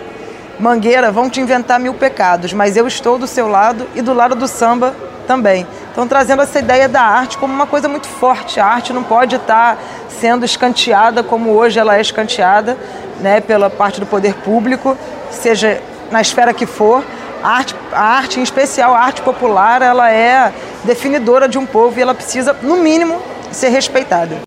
Mangueira, 0.60 1.12
vão 1.12 1.30
te 1.30 1.42
inventar 1.42 1.80
mil 1.80 1.94
pecados, 1.94 2.54
mas 2.54 2.78
eu 2.78 2.88
estou 2.88 3.18
do 3.18 3.28
seu 3.28 3.48
lado 3.48 3.88
e 3.94 4.02
do 4.02 4.14
lado 4.14 4.36
do 4.36 4.48
samba 4.48 4.96
também. 5.28 5.68
Então, 5.92 6.08
trazendo 6.08 6.42
essa 6.42 6.60
ideia 6.60 6.88
da 6.88 7.02
arte 7.02 7.38
como 7.38 7.54
uma 7.54 7.68
coisa 7.68 7.90
muito 7.90 8.08
forte. 8.08 8.60
A 8.60 8.66
arte 8.66 8.94
não 8.94 9.04
pode 9.04 9.36
estar 9.36 9.78
sendo 10.20 10.46
escanteada 10.46 11.24
como 11.24 11.52
hoje 11.52 11.80
ela 11.80 11.98
é 11.98 12.02
escanteada 12.02 12.78
né, 13.20 13.42
pela 13.42 13.70
parte 13.70 14.00
do 14.00 14.06
poder 14.06 14.34
público, 14.36 14.98
seja 15.32 15.82
na 16.12 16.22
esfera 16.22 16.54
que 16.54 16.66
for. 16.66 17.04
A 17.44 17.50
arte, 17.50 17.76
a 17.92 18.02
arte, 18.02 18.40
em 18.40 18.44
especial 18.44 18.94
a 18.94 19.00
arte 19.00 19.22
popular, 19.22 19.82
ela 19.82 20.12
é 20.12 20.54
definidora 20.86 21.48
de 21.50 21.58
um 21.58 21.66
povo 21.66 22.00
e 22.00 22.02
ela 22.02 22.14
precisa, 22.14 22.56
no 22.62 22.78
mínimo, 22.78 23.22
ser 23.52 23.70
respeitada. 23.70 24.42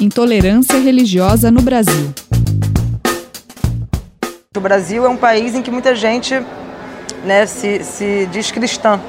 Intolerância 0.00 0.78
religiosa 0.78 1.50
no 1.50 1.62
Brasil. 1.62 2.12
O 4.56 4.60
Brasil 4.60 5.04
é 5.04 5.08
um 5.08 5.16
país 5.16 5.54
em 5.54 5.62
que 5.62 5.70
muita 5.70 5.94
gente 5.94 6.42
né, 7.24 7.46
se, 7.46 7.82
se 7.84 8.28
diz 8.30 8.50
cristã 8.50 9.00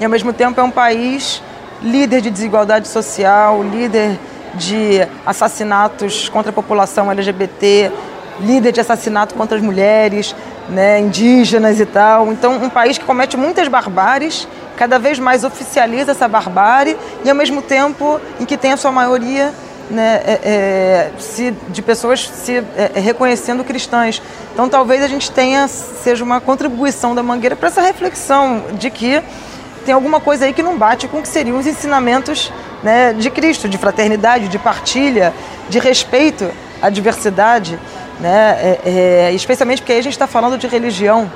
e 0.00 0.04
ao 0.04 0.10
mesmo 0.10 0.32
tempo 0.32 0.60
é 0.60 0.62
um 0.62 0.70
país 0.70 1.42
líder 1.82 2.20
de 2.20 2.30
desigualdade 2.30 2.88
social, 2.88 3.62
líder 3.62 4.18
de 4.54 5.06
assassinatos 5.24 6.28
contra 6.28 6.50
a 6.50 6.52
população 6.52 7.10
LGBT, 7.10 7.92
líder 8.40 8.72
de 8.72 8.80
assassinato 8.80 9.34
contra 9.34 9.56
as 9.56 9.62
mulheres, 9.62 10.34
né, 10.68 11.00
indígenas 11.00 11.80
e 11.80 11.86
tal. 11.86 12.32
Então, 12.32 12.56
um 12.56 12.70
país 12.70 12.98
que 12.98 13.04
comete 13.04 13.36
muitas 13.36 13.68
barbáries, 13.68 14.48
cada 14.76 14.98
vez 14.98 15.18
mais 15.18 15.44
oficializa 15.44 16.12
essa 16.12 16.28
barbárie 16.28 16.96
e, 17.24 17.28
ao 17.28 17.34
mesmo 17.34 17.62
tempo, 17.62 18.20
em 18.38 18.44
que 18.44 18.56
tem 18.56 18.72
a 18.72 18.76
sua 18.76 18.92
maioria 18.92 19.52
né, 19.90 20.20
é, 20.24 20.40
é, 20.44 21.10
se, 21.18 21.52
de 21.68 21.80
pessoas 21.80 22.28
se 22.28 22.58
é, 22.58 22.92
é, 22.94 23.00
reconhecendo 23.00 23.64
cristãs. 23.64 24.20
Então, 24.52 24.68
talvez 24.68 25.02
a 25.02 25.08
gente 25.08 25.30
tenha, 25.30 25.68
seja 25.68 26.24
uma 26.24 26.40
contribuição 26.40 27.14
da 27.14 27.22
Mangueira 27.22 27.56
para 27.56 27.68
essa 27.68 27.80
reflexão 27.80 28.64
de 28.72 28.90
que 28.90 29.22
tem 29.84 29.94
alguma 29.94 30.18
coisa 30.20 30.44
aí 30.44 30.52
que 30.52 30.62
não 30.62 30.76
bate 30.76 31.06
com 31.06 31.18
o 31.18 31.22
que 31.22 31.28
seriam 31.28 31.58
os 31.58 31.66
ensinamentos 31.66 32.52
né, 32.82 33.12
de 33.12 33.30
Cristo, 33.30 33.68
de 33.68 33.78
fraternidade, 33.78 34.48
de 34.48 34.58
partilha, 34.58 35.32
de 35.68 35.78
respeito 35.78 36.50
à 36.82 36.90
diversidade, 36.90 37.78
né, 38.18 38.58
é, 38.60 39.28
é, 39.28 39.32
especialmente 39.32 39.82
porque 39.82 39.92
aí 39.92 39.98
a 40.00 40.02
gente 40.02 40.14
está 40.14 40.26
falando 40.26 40.58
de 40.58 40.66
religião. 40.66 41.30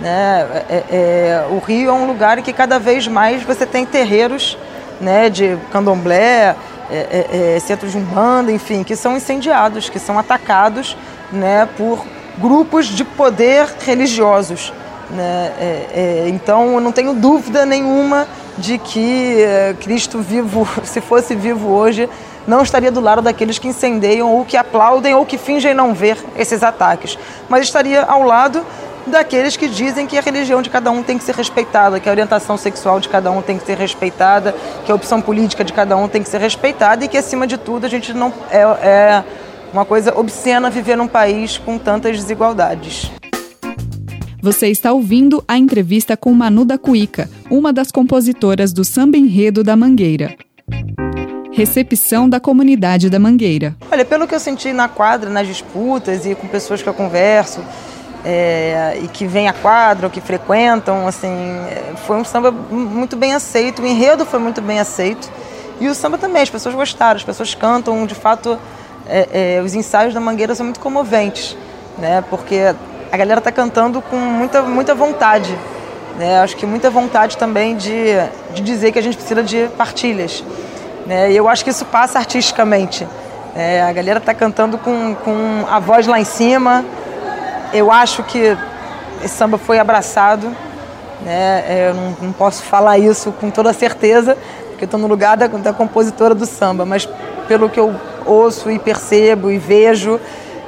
Né, 0.00 0.64
é, 0.68 0.84
é, 0.90 1.46
o 1.50 1.58
Rio 1.58 1.90
é 1.90 1.92
um 1.92 2.06
lugar 2.06 2.40
que 2.40 2.52
cada 2.52 2.78
vez 2.78 3.06
mais 3.06 3.42
você 3.42 3.66
tem 3.66 3.84
terreiros 3.84 4.56
né, 5.00 5.28
de 5.28 5.58
candomblé, 5.70 6.56
é, 6.90 7.54
é, 7.56 7.60
centros 7.60 7.92
de 7.92 7.98
umbanda, 7.98 8.50
enfim, 8.50 8.82
que 8.82 8.96
são 8.96 9.16
incendiados, 9.16 9.88
que 9.88 9.98
são 9.98 10.18
atacados 10.18 10.96
né, 11.30 11.68
por 11.76 12.04
grupos 12.38 12.86
de 12.86 13.04
poder 13.04 13.66
religiosos. 13.84 14.72
Né? 15.10 15.52
É, 15.58 15.86
é, 15.94 16.28
então, 16.28 16.74
eu 16.74 16.80
não 16.80 16.92
tenho 16.92 17.14
dúvida 17.14 17.66
nenhuma 17.66 18.26
de 18.58 18.78
que 18.78 19.40
é, 19.42 19.74
Cristo 19.80 20.20
vivo, 20.20 20.66
se 20.84 21.00
fosse 21.00 21.34
vivo 21.34 21.68
hoje, 21.68 22.08
não 22.46 22.62
estaria 22.62 22.90
do 22.90 23.00
lado 23.00 23.22
daqueles 23.22 23.58
que 23.58 23.68
incendeiam 23.68 24.32
ou 24.32 24.44
que 24.44 24.56
aplaudem 24.56 25.14
ou 25.14 25.26
que 25.26 25.38
fingem 25.38 25.74
não 25.74 25.94
ver 25.94 26.16
esses 26.36 26.62
ataques, 26.62 27.18
mas 27.48 27.66
estaria 27.66 28.02
ao 28.02 28.22
lado 28.22 28.64
daqueles 29.06 29.56
que 29.56 29.68
dizem 29.68 30.06
que 30.06 30.16
a 30.18 30.20
religião 30.20 30.62
de 30.62 30.70
cada 30.70 30.90
um 30.90 31.02
tem 31.02 31.18
que 31.18 31.24
ser 31.24 31.34
respeitada, 31.34 32.00
que 32.00 32.08
a 32.08 32.12
orientação 32.12 32.56
sexual 32.56 33.00
de 33.00 33.08
cada 33.08 33.30
um 33.30 33.42
tem 33.42 33.58
que 33.58 33.66
ser 33.66 33.76
respeitada, 33.76 34.54
que 34.84 34.92
a 34.92 34.94
opção 34.94 35.20
política 35.20 35.64
de 35.64 35.72
cada 35.72 35.96
um 35.96 36.08
tem 36.08 36.22
que 36.22 36.28
ser 36.28 36.40
respeitada 36.40 37.04
e 37.04 37.08
que, 37.08 37.16
acima 37.16 37.46
de 37.46 37.58
tudo, 37.58 37.86
a 37.86 37.88
gente 37.88 38.12
não 38.12 38.32
é, 38.50 38.60
é 38.60 39.24
uma 39.72 39.84
coisa 39.84 40.18
obscena 40.18 40.70
viver 40.70 40.96
num 40.96 41.08
país 41.08 41.58
com 41.58 41.78
tantas 41.78 42.16
desigualdades. 42.16 43.10
Você 44.42 44.68
está 44.68 44.92
ouvindo 44.92 45.44
a 45.46 45.58
entrevista 45.58 46.16
com 46.16 46.32
Manu 46.32 46.64
da 46.64 46.78
Cuica, 46.78 47.28
uma 47.50 47.72
das 47.72 47.90
compositoras 47.90 48.72
do 48.72 48.84
Samba 48.84 49.18
Enredo 49.18 49.62
da 49.62 49.76
Mangueira. 49.76 50.34
Recepção 51.52 52.26
da 52.26 52.40
comunidade 52.40 53.10
da 53.10 53.18
Mangueira. 53.18 53.76
Olha, 53.92 54.04
pelo 54.04 54.26
que 54.26 54.34
eu 54.34 54.40
senti 54.40 54.72
na 54.72 54.88
quadra, 54.88 55.28
nas 55.28 55.46
disputas 55.46 56.24
e 56.24 56.34
com 56.34 56.48
pessoas 56.48 56.80
que 56.80 56.88
eu 56.88 56.94
converso, 56.94 57.60
é, 58.24 58.98
e 59.02 59.08
que 59.08 59.26
vêm 59.26 59.48
à 59.48 59.52
quadra, 59.52 60.06
ou 60.06 60.10
que 60.10 60.20
frequentam, 60.20 61.06
assim, 61.06 61.30
foi 62.06 62.16
um 62.16 62.24
samba 62.24 62.50
muito 62.50 63.16
bem 63.16 63.34
aceito, 63.34 63.82
o 63.82 63.86
enredo 63.86 64.24
foi 64.26 64.38
muito 64.38 64.60
bem 64.60 64.78
aceito. 64.78 65.30
E 65.80 65.88
o 65.88 65.94
samba 65.94 66.18
também, 66.18 66.42
as 66.42 66.50
pessoas 66.50 66.74
gostaram, 66.74 67.16
as 67.16 67.24
pessoas 67.24 67.54
cantam, 67.54 68.04
de 68.04 68.14
fato, 68.14 68.58
é, 69.08 69.56
é, 69.56 69.62
os 69.62 69.74
ensaios 69.74 70.12
da 70.12 70.20
Mangueira 70.20 70.54
são 70.54 70.64
muito 70.64 70.80
comoventes, 70.80 71.56
né, 71.98 72.22
porque 72.28 72.74
a 73.10 73.16
galera 73.16 73.38
está 73.38 73.50
cantando 73.50 74.00
com 74.02 74.16
muita, 74.16 74.62
muita 74.62 74.94
vontade, 74.94 75.56
né, 76.18 76.40
acho 76.40 76.56
que 76.56 76.66
muita 76.66 76.90
vontade 76.90 77.36
também 77.36 77.76
de, 77.76 78.14
de 78.54 78.62
dizer 78.62 78.92
que 78.92 78.98
a 78.98 79.02
gente 79.02 79.16
precisa 79.16 79.42
de 79.42 79.68
partilhas, 79.76 80.44
né, 81.06 81.32
e 81.32 81.36
eu 81.36 81.48
acho 81.48 81.64
que 81.64 81.70
isso 81.70 81.84
passa 81.86 82.18
artisticamente, 82.18 83.06
é, 83.56 83.82
a 83.82 83.92
galera 83.92 84.18
está 84.18 84.32
cantando 84.32 84.78
com, 84.78 85.14
com 85.24 85.64
a 85.68 85.80
voz 85.80 86.06
lá 86.06 86.20
em 86.20 86.24
cima, 86.24 86.84
eu 87.72 87.90
acho 87.90 88.22
que 88.24 88.56
esse 89.22 89.34
samba 89.34 89.58
foi 89.58 89.78
abraçado. 89.78 90.48
Né? 91.22 91.64
É, 91.66 91.88
eu 91.90 91.94
não, 91.94 92.16
não 92.22 92.32
posso 92.32 92.62
falar 92.62 92.98
isso 92.98 93.32
com 93.32 93.50
toda 93.50 93.72
certeza, 93.72 94.36
porque 94.68 94.84
estou 94.84 94.98
no 94.98 95.06
lugar 95.06 95.36
da, 95.36 95.46
da, 95.46 95.72
compositora 95.72 96.34
do 96.34 96.46
samba, 96.46 96.86
mas 96.86 97.08
pelo 97.46 97.68
que 97.68 97.78
eu 97.78 97.94
ouço 98.24 98.70
e 98.70 98.78
percebo 98.78 99.50
e 99.50 99.58
vejo, 99.58 100.18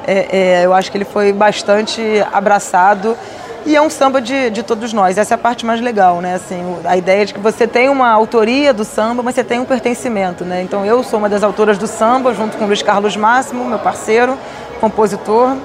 é, 0.06 0.60
é, 0.60 0.66
eu 0.66 0.74
acho 0.74 0.90
que 0.90 0.98
ele 0.98 1.04
foi 1.04 1.32
bastante 1.32 2.02
abraçado 2.32 3.16
e 3.64 3.76
é 3.76 3.80
um 3.80 3.88
samba 3.88 4.20
de, 4.20 4.50
de 4.50 4.62
todos 4.62 4.92
nós. 4.92 5.16
Essa 5.16 5.34
é 5.34 5.36
a 5.36 5.38
parte 5.38 5.64
mais 5.64 5.80
legal, 5.80 6.20
né? 6.20 6.34
Assim, 6.34 6.76
a 6.84 6.96
ideia 6.96 7.24
de 7.24 7.32
que 7.32 7.38
você 7.38 7.66
tem 7.66 7.88
uma 7.88 8.10
autoria 8.10 8.74
do 8.74 8.84
samba, 8.84 9.22
mas 9.22 9.36
você 9.36 9.44
tem 9.44 9.60
um 9.60 9.64
pertencimento, 9.64 10.44
né? 10.44 10.62
Então 10.62 10.84
eu 10.84 11.02
sou 11.04 11.20
uma 11.20 11.28
das 11.28 11.44
autoras 11.44 11.78
do 11.78 11.86
samba, 11.86 12.34
junto 12.34 12.56
com 12.56 12.64
o 12.64 12.66
Luiz 12.66 12.82
Carlos 12.82 13.16
Máximo, 13.16 13.64
meu 13.64 13.78
parceiro, 13.78 14.36
compositor, 14.80 15.56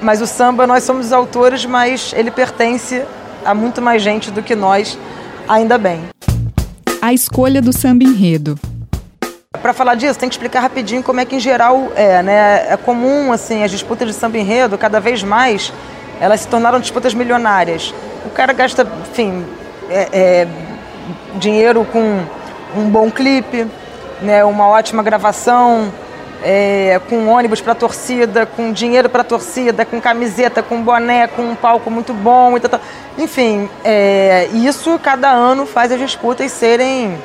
mas 0.00 0.20
o 0.20 0.26
samba, 0.26 0.66
nós 0.66 0.84
somos 0.84 1.06
os 1.06 1.12
autores, 1.12 1.64
mas 1.64 2.12
ele 2.16 2.30
pertence 2.30 3.02
a 3.44 3.54
muito 3.54 3.80
mais 3.80 4.02
gente 4.02 4.30
do 4.30 4.42
que 4.42 4.54
nós, 4.54 4.98
ainda 5.48 5.78
bem. 5.78 6.04
A 7.00 7.12
escolha 7.12 7.60
do 7.62 7.72
samba 7.72 8.04
enredo. 8.04 8.58
Para 9.60 9.72
falar 9.72 9.94
disso, 9.94 10.18
tem 10.18 10.28
que 10.28 10.34
explicar 10.34 10.60
rapidinho 10.60 11.02
como 11.02 11.20
é 11.20 11.24
que 11.24 11.36
em 11.36 11.40
geral 11.40 11.92
é, 11.94 12.22
né? 12.22 12.72
É 12.72 12.76
comum 12.76 13.32
assim 13.32 13.62
as 13.62 13.70
disputas 13.70 14.08
de 14.08 14.14
samba 14.14 14.38
enredo, 14.38 14.78
cada 14.78 15.00
vez 15.00 15.22
mais 15.22 15.72
elas 16.20 16.40
se 16.40 16.48
tornaram 16.48 16.78
disputas 16.78 17.14
milionárias. 17.14 17.94
O 18.26 18.30
cara 18.30 18.52
gasta, 18.52 18.86
enfim, 19.10 19.44
é, 19.88 20.08
é, 20.12 20.48
dinheiro 21.38 21.84
com 21.90 22.22
um 22.76 22.88
bom 22.90 23.10
clipe, 23.10 23.66
né? 24.20 24.44
Uma 24.44 24.68
ótima 24.68 25.02
gravação, 25.02 25.92
é, 26.42 27.00
com 27.08 27.28
ônibus 27.28 27.60
para 27.60 27.74
torcida, 27.74 28.46
com 28.46 28.72
dinheiro 28.72 29.08
para 29.08 29.22
torcida, 29.22 29.84
com 29.84 30.00
camiseta, 30.00 30.62
com 30.62 30.82
boné, 30.82 31.26
com 31.26 31.42
um 31.42 31.54
palco 31.54 31.90
muito 31.90 32.12
bom, 32.12 32.56
e 32.56 33.22
enfim, 33.22 33.68
é, 33.84 34.48
isso 34.52 34.98
cada 34.98 35.30
ano 35.30 35.66
faz 35.66 35.92
as 35.92 35.98
disputas 35.98 36.50
serem 36.52 37.18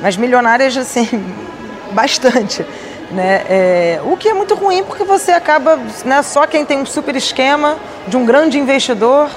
mais 0.00 0.16
milionárias 0.16 0.76
assim 0.76 1.06
bastante, 1.92 2.64
né? 3.10 3.42
É, 3.48 4.00
o 4.04 4.16
que 4.16 4.28
é 4.28 4.34
muito 4.34 4.54
ruim 4.54 4.82
porque 4.82 5.04
você 5.04 5.32
acaba, 5.32 5.78
né, 6.04 6.22
só 6.22 6.46
quem 6.46 6.64
tem 6.64 6.78
um 6.78 6.86
super 6.86 7.14
esquema 7.14 7.76
de 8.08 8.16
um 8.16 8.24
grande 8.24 8.58
investidor 8.58 9.28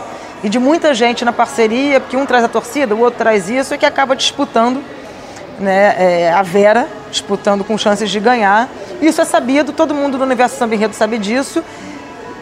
e 0.44 0.50
de 0.50 0.60
muita 0.60 0.94
gente 0.94 1.26
na 1.26 1.34
parceria, 1.34 2.00
porque 2.00 2.16
um 2.16 2.26
traz 2.26 2.44
a 2.44 2.48
torcida, 2.48 2.96
o 2.96 3.00
outro 3.00 3.18
traz 3.18 3.50
isso, 3.50 3.74
é 3.74 3.78
que 3.78 3.86
acaba 3.86 4.16
disputando, 4.16 4.84
né, 5.60 5.96
é, 5.98 6.32
a 6.32 6.42
Vera 6.42 6.88
disputando 7.10 7.64
com 7.64 7.78
chances 7.78 8.10
de 8.10 8.20
ganhar 8.20 8.70
isso 9.02 9.22
é 9.22 9.26
sabido, 9.26 9.72
todo 9.72 9.94
mundo 9.94 10.18
do 10.18 10.24
universo 10.24 10.58
samba 10.58 10.76
enredo 10.76 10.96
sabe 10.96 11.18
disso. 11.18 11.64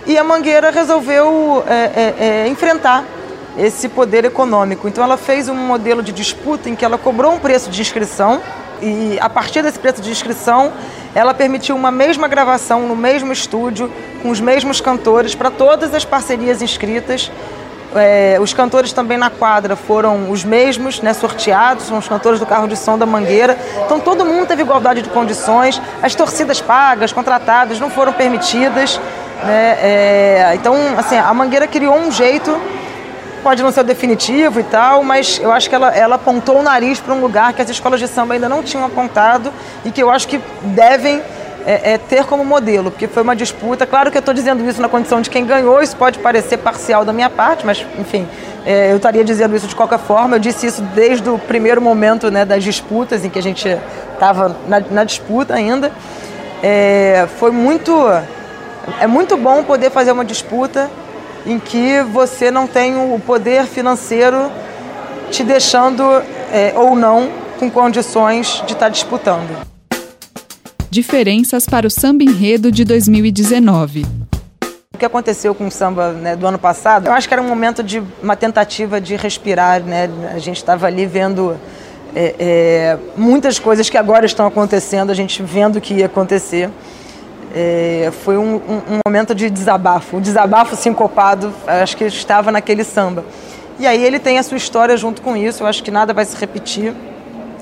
E 0.06 0.18
a 0.18 0.24
Mangueira 0.24 0.70
resolveu 0.70 1.64
é, 1.68 1.74
é, 1.74 2.16
é, 2.20 2.48
enfrentar 2.48 3.04
esse 3.58 3.90
poder 3.90 4.26
econômico. 4.26 4.88
Então 4.88 5.04
ela 5.04 5.18
fez 5.18 5.50
um 5.50 5.56
modelo 5.56 6.04
de 6.04 6.12
disputa 6.12 6.70
em 6.70 6.76
que 6.76 6.86
ela 6.86 6.98
cobrou 6.98 7.34
um 7.34 7.40
preço 7.40 7.70
de 7.70 7.82
inscrição 7.82 8.42
e 8.82 9.18
a 9.20 9.30
partir 9.30 9.64
desse 9.64 9.80
preço 9.80 10.02
de 10.02 10.12
inscrição 10.12 10.74
ela 11.14 11.34
permitiu 11.34 11.76
uma 11.76 11.92
mesma 11.92 12.28
gravação 12.28 12.88
no 12.88 12.96
mesmo 12.96 13.32
estúdio 13.32 13.90
com 14.22 14.30
os 14.30 14.42
mesmos 14.42 14.82
cantores 14.82 15.34
para 15.34 15.50
todas 15.50 15.94
as 15.94 16.04
parcerias 16.04 16.62
inscritas 16.62 17.32
é, 17.96 18.38
os 18.40 18.54
cantores 18.54 18.92
também 18.92 19.18
na 19.18 19.30
quadra 19.30 19.76
foram 19.76 20.30
os 20.30 20.44
mesmos, 20.44 21.02
né, 21.02 21.14
sorteados, 21.14 21.86
são 21.86 21.98
os 21.98 22.08
cantores 22.08 22.40
do 22.40 22.46
carro 22.46 22.68
de 22.68 22.76
som 22.76 22.98
da 22.98 23.06
Mangueira. 23.06 23.58
Então 23.86 24.00
todo 24.00 24.26
mundo 24.26 24.48
teve 24.48 24.62
igualdade 24.62 25.02
de 25.02 25.10
condições, 25.10 25.82
as 26.02 26.14
torcidas 26.14 26.62
pagas, 26.62 27.12
contratadas, 27.12 27.80
não 27.80 27.90
foram 27.90 28.14
permitidas. 28.14 29.00
Né, 29.44 29.78
é, 29.82 30.52
então, 30.56 30.76
assim, 30.98 31.18
a 31.18 31.34
Mangueira 31.34 31.68
criou 31.68 31.96
um 31.96 32.12
jeito, 32.12 32.60
pode 33.44 33.62
não 33.62 33.72
ser 33.72 33.82
o 33.82 33.84
definitivo 33.84 34.60
e 34.60 34.64
tal, 34.64 35.04
mas 35.04 35.40
eu 35.42 35.52
acho 35.52 35.70
que 35.70 35.76
ela, 35.76 35.96
ela 35.96 36.16
apontou 36.16 36.60
o 36.60 36.64
nariz 36.64 37.00
para 37.00 37.14
um 37.14 37.22
lugar 37.22 37.54
que 37.54 37.62
as 37.62 37.70
escolas 37.70 38.00
de 38.00 38.08
samba 38.08 38.34
ainda 38.34 38.50
não 38.50 38.64
tinham 38.64 38.86
apontado 38.86 39.54
e 39.86 39.92
que 39.92 40.02
eu 40.02 40.10
acho 40.10 40.28
que 40.28 40.42
devem 40.64 41.22
é, 41.66 41.94
é, 41.94 41.98
ter 41.98 42.24
como 42.26 42.46
modelo, 42.46 42.92
porque 42.92 43.08
foi 43.08 43.24
uma 43.24 43.36
disputa. 43.36 43.86
Claro 43.88 44.12
que 44.12 44.18
eu 44.18 44.20
estou 44.20 44.34
dizendo 44.34 44.64
isso 44.70 44.80
na 44.80 44.88
condição 44.88 45.20
de 45.20 45.30
quem 45.30 45.46
ganhou, 45.46 45.82
isso 45.82 45.98
pode 45.98 46.20
parecer 46.20 46.58
parcial 46.58 47.04
da 47.04 47.12
minha 47.12 47.30
parte, 47.30 47.66
mas 47.66 47.84
enfim, 47.98 48.28
é, 48.66 48.92
eu 48.92 48.98
estaria 48.98 49.24
dizendo 49.24 49.56
isso 49.56 49.68
de 49.68 49.76
qualquer 49.76 49.98
forma. 49.98 50.36
Eu 50.36 50.40
disse 50.40 50.68
isso 50.68 50.84
desde 50.94 51.28
o 51.28 51.40
primeiro 51.40 51.82
momento 51.82 52.30
né, 52.30 52.46
das 52.46 52.64
disputas, 52.64 53.26
em 53.26 53.30
que 53.30 53.40
a 53.40 53.42
gente 53.42 53.68
estava 54.14 54.56
na, 54.68 54.80
na, 54.80 55.04
disputa 55.04 55.56
ainda. 55.56 55.92
É, 56.62 57.28
foi 57.40 57.50
muito. 57.50 57.92
É 59.02 59.08
muito 59.08 59.36
bom 59.36 59.64
poder 59.64 59.90
fazer 59.90 60.12
uma 60.12 60.24
disputa 60.24 60.92
em 61.48 61.58
que 61.58 62.02
você 62.12 62.52
não 62.52 62.68
tem 62.68 62.96
o 62.96 63.20
poder 63.20 63.66
financeiro 63.66 64.52
te 65.32 65.44
deixando 65.44 66.04
é, 66.54 66.72
ou 66.76 66.96
não 66.96 67.32
com 67.58 67.70
condições 67.72 68.62
de 68.68 68.74
estar 68.74 68.86
tá 68.86 68.90
disputando 68.90 69.75
diferenças 70.96 71.66
para 71.66 71.86
o 71.86 71.90
samba 71.92 72.24
enredo 72.24 72.72
de 72.72 72.86
2019. 72.86 74.06
O 74.94 74.98
que 74.98 75.04
aconteceu 75.04 75.54
com 75.54 75.68
o 75.68 75.72
samba 75.72 76.14
né, 76.14 76.38
do 76.38 76.48
ano 76.48 76.58
passado, 76.58 77.08
eu 77.08 77.12
acho 77.12 77.28
que 77.28 77.34
era 77.34 77.44
um 77.44 77.48
momento 77.48 77.84
de 77.84 78.02
uma 78.24 78.38
tentativa 78.38 79.02
de 79.02 79.18
respirar, 79.18 79.84
né? 79.84 80.10
A 80.34 80.40
gente 80.40 80.56
estava 80.56 80.88
ali 80.88 81.06
vendo 81.06 81.58
é, 82.16 82.36
é, 82.40 82.98
muitas 83.18 83.60
coisas 83.60 83.90
que 83.90 83.98
agora 83.98 84.26
estão 84.26 84.48
acontecendo, 84.48 85.10
a 85.10 85.14
gente 85.14 85.44
vendo 85.44 85.82
que 85.82 85.96
ia 85.96 86.06
acontecer. 86.06 86.70
É, 87.54 88.10
foi 88.24 88.38
um, 88.38 88.56
um, 88.56 88.96
um, 88.96 89.00
momento 89.06 89.36
de 89.36 89.50
desabafo, 89.50 90.16
um 90.16 90.22
desabafo 90.22 90.78
sincopado, 90.78 91.54
acho 91.68 91.98
que 91.98 92.06
estava 92.06 92.54
naquele 92.54 92.86
samba. 92.86 93.26
E 93.78 93.86
aí 93.86 94.02
ele 94.02 94.18
tem 94.18 94.38
a 94.38 94.44
sua 94.44 94.56
história 94.56 94.96
junto 94.96 95.22
com 95.22 95.36
isso, 95.36 95.64
eu 95.64 95.68
acho 95.68 95.84
que 95.84 95.92
nada 95.92 96.14
vai 96.14 96.24
se 96.24 96.38
repetir. 96.38 96.94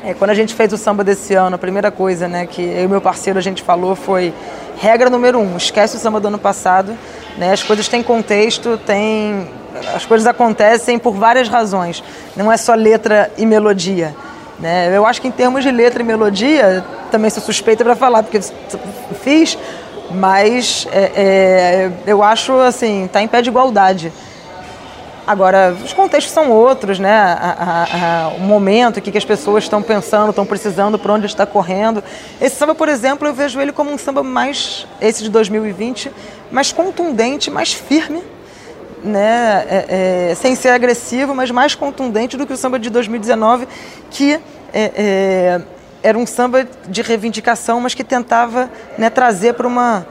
É, 0.05 0.13
quando 0.13 0.31
a 0.31 0.33
gente 0.33 0.53
fez 0.53 0.73
o 0.73 0.77
samba 0.77 1.01
desse 1.01 1.33
ano, 1.33 1.55
a 1.55 1.57
primeira 1.57 1.89
coisa 1.89 2.27
né, 2.27 2.45
que 2.45 2.61
eu 2.61 2.83
e 2.83 2.87
meu 2.89 2.99
parceiro 2.99 3.39
a 3.39 3.41
gente 3.41 3.63
falou 3.63 3.95
foi 3.95 4.33
regra 4.77 5.09
número 5.09 5.39
um, 5.39 5.55
esquece 5.55 5.95
o 5.95 5.99
samba 5.99 6.19
do 6.19 6.27
ano 6.27 6.37
passado. 6.37 6.93
Né, 7.37 7.53
as 7.53 7.63
coisas 7.63 7.87
têm 7.87 8.03
contexto, 8.03 8.77
tem, 8.85 9.47
as 9.95 10.05
coisas 10.05 10.27
acontecem 10.27 10.99
por 10.99 11.13
várias 11.13 11.47
razões. 11.47 12.03
Não 12.35 12.51
é 12.51 12.57
só 12.57 12.73
letra 12.73 13.31
e 13.37 13.45
melodia. 13.45 14.13
Né? 14.59 14.95
Eu 14.95 15.05
acho 15.05 15.21
que 15.21 15.29
em 15.29 15.31
termos 15.31 15.63
de 15.63 15.71
letra 15.71 16.03
e 16.03 16.05
melodia, 16.05 16.83
também 17.09 17.29
sou 17.29 17.41
suspeita 17.41 17.81
para 17.85 17.95
falar, 17.95 18.23
porque 18.23 18.41
fiz, 19.21 19.57
mas 20.11 20.85
é, 20.91 21.11
é, 21.15 21.91
eu 22.05 22.21
acho 22.21 22.59
assim, 22.59 23.05
está 23.05 23.21
em 23.21 23.27
pé 23.27 23.41
de 23.41 23.49
igualdade. 23.49 24.11
Agora, 25.25 25.73
os 25.83 25.93
contextos 25.93 26.33
são 26.33 26.51
outros, 26.51 26.99
né? 26.99 27.13
A, 27.13 27.55
a, 27.57 28.25
a, 28.25 28.27
o 28.29 28.41
momento, 28.41 28.97
o 28.97 29.01
que, 29.01 29.09
que 29.09 29.17
as 29.17 29.23
pessoas 29.23 29.63
estão 29.63 29.81
pensando, 29.81 30.31
estão 30.31 30.45
precisando, 30.45 30.99
para 30.99 31.13
onde 31.13 31.25
está 31.25 31.45
correndo. 31.45 32.03
Esse 32.41 32.57
samba, 32.57 32.75
por 32.75 32.89
exemplo, 32.89 33.25
eu 33.25 33.33
vejo 33.33 33.59
ele 33.61 33.71
como 33.71 33.89
um 33.89 33.97
samba 33.97 34.21
mais, 34.21 34.85
esse 34.99 35.23
de 35.23 35.29
2020, 35.29 36.11
mais 36.51 36.73
contundente, 36.73 37.49
mais 37.49 37.71
firme, 37.71 38.21
né? 39.01 39.65
É, 39.69 40.29
é, 40.31 40.35
sem 40.35 40.55
ser 40.55 40.69
agressivo, 40.69 41.33
mas 41.33 41.49
mais 41.51 41.73
contundente 41.73 42.35
do 42.35 42.45
que 42.45 42.51
o 42.51 42.57
samba 42.57 42.77
de 42.77 42.89
2019, 42.89 43.65
que 44.11 44.33
é, 44.73 44.91
é, 44.95 45.61
era 46.03 46.17
um 46.17 46.25
samba 46.25 46.67
de 46.87 47.01
reivindicação, 47.01 47.79
mas 47.79 47.93
que 47.93 48.03
tentava 48.03 48.69
né, 48.97 49.09
trazer 49.09 49.53
para 49.53 49.67
uma 49.67 50.05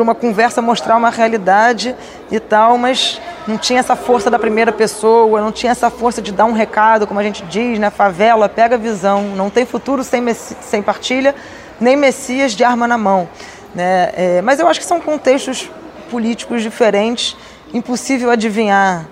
uma 0.00 0.14
conversa 0.14 0.62
mostrar 0.62 0.96
uma 0.96 1.10
realidade 1.10 1.94
e 2.30 2.40
tal, 2.40 2.78
mas 2.78 3.20
não 3.46 3.58
tinha 3.58 3.80
essa 3.80 3.96
força 3.96 4.30
da 4.30 4.38
primeira 4.38 4.72
pessoa, 4.72 5.40
não 5.40 5.50
tinha 5.50 5.72
essa 5.72 5.90
força 5.90 6.22
de 6.22 6.32
dar 6.32 6.44
um 6.44 6.52
recado, 6.52 7.06
como 7.06 7.18
a 7.18 7.22
gente 7.22 7.44
diz, 7.44 7.78
né? 7.78 7.90
Favela, 7.90 8.48
pega 8.48 8.76
a 8.76 8.78
visão, 8.78 9.22
não 9.36 9.50
tem 9.50 9.66
futuro 9.66 10.04
sem, 10.04 10.22
sem 10.34 10.82
partilha, 10.82 11.34
nem 11.80 11.96
Messias 11.96 12.52
de 12.52 12.62
arma 12.62 12.86
na 12.86 12.96
mão. 12.96 13.28
Né? 13.74 14.12
É, 14.16 14.42
mas 14.42 14.60
eu 14.60 14.68
acho 14.68 14.78
que 14.78 14.86
são 14.86 15.00
contextos 15.00 15.68
políticos 16.10 16.62
diferentes, 16.62 17.36
impossível 17.74 18.30
adivinhar 18.30 19.06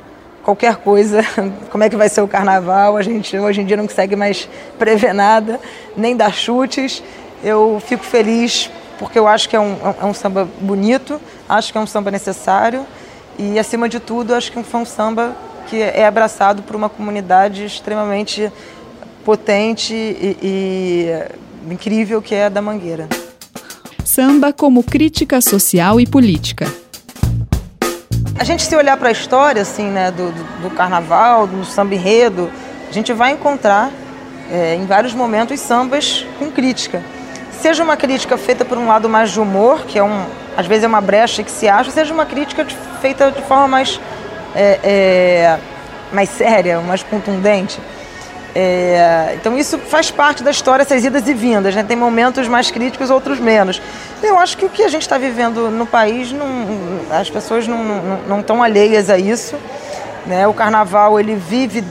qualquer 0.45 0.77
coisa, 0.77 1.23
como 1.71 1.83
é 1.83 1.89
que 1.89 1.97
vai 1.97 2.09
ser 2.09 2.21
o 2.21 2.29
carnaval, 2.29 2.97
a 2.97 3.03
gente 3.03 3.37
hoje 3.37 3.61
em 3.63 3.65
dia 3.65 3.77
não 3.77 3.87
consegue 3.87 4.15
mais 4.15 4.49
prever 4.79 5.13
nada, 5.13 5.59
nem 5.97 6.17
dar 6.17 6.33
chutes. 6.33 7.03
Eu 7.43 7.83
fico 7.85 8.05
feliz 8.05 8.71
porque 8.99 9.19
eu 9.19 9.27
acho 9.27 9.49
que 9.49 9.57
é 9.57 9.61
um, 9.61 9.77
é 10.01 10.05
um 10.05 10.13
samba 10.13 10.47
bonito, 10.61 11.19
acho 11.49 11.73
que 11.73 11.79
é 11.79 11.81
um 11.81 11.87
samba 11.87 12.11
necessário 12.11 12.87
e 13.41 13.59
acima 13.59 13.89
de 13.89 13.99
tudo 13.99 14.35
acho 14.35 14.53
que 14.53 14.63
foi 14.63 14.81
um 14.81 14.85
samba 14.85 15.35
que 15.67 15.81
é 15.81 16.07
abraçado 16.07 16.63
por 16.63 16.77
uma 16.77 16.91
comunidade 16.91 17.65
extremamente 17.65 18.53
potente 19.25 19.95
e, 19.95 20.37
e 20.43 21.73
incrível 21.73 22.21
que 22.21 22.35
é 22.35 22.47
a 22.47 22.49
da 22.51 22.61
Mangueira. 22.61 23.09
Samba 24.05 24.53
como 24.53 24.83
crítica 24.83 25.41
social 25.41 25.99
e 25.99 26.07
política. 26.07 26.67
A 28.39 28.45
gente 28.45 28.63
se 28.63 28.77
olhar 28.77 28.97
para 28.97 29.09
a 29.09 29.13
história 29.13 29.63
assim, 29.63 29.85
né, 29.85 30.11
do, 30.11 30.33
do, 30.33 30.69
do, 30.69 30.71
carnaval, 30.71 31.47
do 31.47 31.65
samba 31.65 31.95
enredo, 31.95 32.51
a 32.89 32.93
gente 32.93 33.13
vai 33.13 33.33
encontrar 33.33 33.91
é, 34.51 34.75
em 34.75 34.85
vários 34.85 35.15
momentos 35.15 35.61
sambas 35.61 36.27
com 36.39 36.51
crítica. 36.51 37.03
Seja 37.61 37.85
uma 37.85 37.95
crítica 37.95 38.39
feita 38.39 38.65
por 38.65 38.79
um 38.79 38.87
lado 38.87 39.07
mais 39.07 39.31
de 39.31 39.39
humor, 39.39 39.85
que 39.85 39.99
é 39.99 40.03
um, 40.03 40.25
às 40.57 40.67
vezes 40.67 40.85
é 40.85 40.87
uma 40.87 41.01
brecha 41.01 41.43
que 41.43 41.51
se 41.51 41.69
acha, 41.69 41.91
seja 41.91 42.13
uma 42.15 42.25
crítica 42.25 42.65
de, 42.65 42.75
feita 43.03 43.31
de 43.31 43.43
forma 43.43 43.69
mais, 43.69 44.01
é, 44.55 44.81
é, 44.83 45.59
mais 46.11 46.31
séria, 46.31 46.81
mais 46.81 47.03
contundente. 47.03 47.79
É, 48.55 49.37
então 49.39 49.59
isso 49.59 49.79
faz 49.79 50.11
parte 50.11 50.43
da 50.43 50.51
história, 50.51 50.83
essas 50.83 51.05
idas 51.05 51.29
e 51.29 51.35
vindas, 51.35 51.75
né? 51.75 51.85
tem 51.85 51.99
momentos 51.99 52.49
mais 52.49 52.71
críticos, 52.71 53.11
outros 53.11 53.39
menos. 53.39 53.81
Eu 54.23 54.39
acho 54.39 54.57
que 54.57 54.65
o 54.65 54.71
que 54.71 54.83
a 54.83 54.89
gente 54.89 55.03
está 55.03 55.19
vivendo 55.19 55.71
no 55.71 55.85
país, 55.85 56.33
não, 56.33 56.49
as 57.11 57.29
pessoas 57.29 57.69
não, 57.69 58.41
estão 58.41 58.63
alheias 58.63 59.11
a 59.11 59.19
isso. 59.19 59.55
Né? 60.25 60.47
O 60.47 60.55
carnaval 60.55 61.21
ele 61.21 61.35
vive 61.35 61.85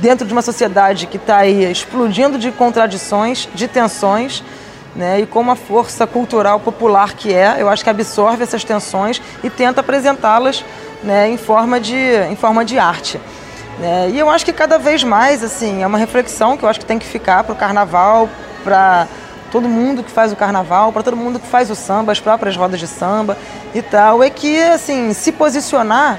dentro 0.00 0.26
de 0.26 0.34
uma 0.34 0.42
sociedade 0.42 1.06
que 1.06 1.16
está 1.16 1.46
explodindo 1.46 2.36
de 2.36 2.52
contradições, 2.52 3.48
de 3.54 3.66
tensões, 3.66 4.44
né? 4.94 5.20
e 5.20 5.26
como 5.26 5.50
a 5.50 5.56
força 5.56 6.06
cultural 6.06 6.60
popular 6.60 7.14
que 7.14 7.32
é, 7.32 7.56
eu 7.58 7.68
acho 7.68 7.82
que 7.82 7.90
absorve 7.90 8.42
essas 8.42 8.64
tensões 8.64 9.20
e 9.42 9.50
tenta 9.50 9.80
apresentá-las 9.80 10.64
né, 11.02 11.28
em, 11.28 11.36
forma 11.36 11.80
de, 11.80 11.96
em 12.30 12.36
forma 12.36 12.64
de 12.64 12.78
arte. 12.78 13.20
Né? 13.78 14.10
E 14.10 14.18
eu 14.18 14.30
acho 14.30 14.44
que 14.44 14.52
cada 14.52 14.78
vez 14.78 15.02
mais, 15.04 15.42
assim, 15.42 15.82
é 15.82 15.86
uma 15.86 15.98
reflexão 15.98 16.56
que 16.56 16.64
eu 16.64 16.68
acho 16.68 16.80
que 16.80 16.86
tem 16.86 16.98
que 16.98 17.06
ficar 17.06 17.44
para 17.44 17.52
o 17.52 17.56
carnaval, 17.56 18.28
para 18.62 19.06
todo 19.50 19.68
mundo 19.68 20.02
que 20.02 20.10
faz 20.10 20.32
o 20.32 20.36
carnaval, 20.36 20.92
para 20.92 21.02
todo 21.02 21.16
mundo 21.16 21.38
que 21.38 21.46
faz 21.46 21.70
o 21.70 21.74
samba, 21.74 22.12
as 22.12 22.20
próprias 22.20 22.56
rodas 22.56 22.80
de 22.80 22.86
samba 22.86 23.36
e 23.74 23.82
tal, 23.82 24.22
é 24.22 24.30
que, 24.30 24.60
assim, 24.62 25.12
se 25.12 25.30
posicionar 25.32 26.18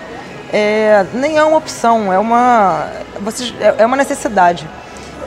é, 0.53 1.05
nem 1.13 1.37
é 1.37 1.43
uma 1.43 1.57
opção, 1.57 2.13
é 2.13 2.19
uma, 2.19 2.87
é, 3.59 3.75
é 3.79 3.85
uma 3.85 3.97
necessidade. 3.97 4.67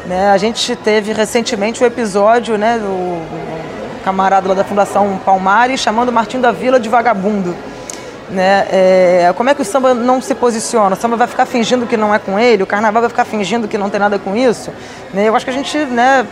Né? 0.09 0.31
A 0.31 0.39
gente 0.39 0.75
teve 0.75 1.13
recentemente 1.13 1.83
o 1.83 1.85
um 1.85 1.87
episódio 1.87 2.57
né, 2.57 2.79
do 2.79 3.23
camarada 4.03 4.49
lá 4.49 4.55
da 4.55 4.65
Fundação 4.65 5.21
Palmares 5.23 5.81
chamando 5.81 6.11
Martim 6.11 6.41
da 6.41 6.51
Vila 6.51 6.81
de 6.81 6.89
vagabundo. 6.89 7.55
Né? 8.31 8.67
É, 8.71 9.35
como 9.37 9.51
é 9.51 9.55
que 9.55 9.61
o 9.61 9.65
samba 9.67 9.93
não 9.93 10.23
se 10.23 10.35
posiciona? 10.35 10.97
O 10.97 10.99
samba 10.99 11.15
vai 11.15 11.27
ficar 11.27 11.45
fingindo 11.45 11.87
que 11.87 11.95
não 11.95 12.15
é 12.15 12.19
com 12.19 12.39
ele, 12.39 12.63
o 12.63 12.67
carnaval 12.67 13.03
vai 13.03 13.11
ficar 13.11 13.27
fingindo 13.27 13.69
que 13.69 13.77
não 13.77 13.91
tem 13.91 14.01
nada 14.01 14.19
com 14.19 14.35
isso. 14.35 14.73
Né? 15.13 15.29
Eu 15.29 15.37
acho 15.37 15.45
que 15.45 15.51
a 15.51 15.55
gente, 15.55 15.77
né, 15.77 16.27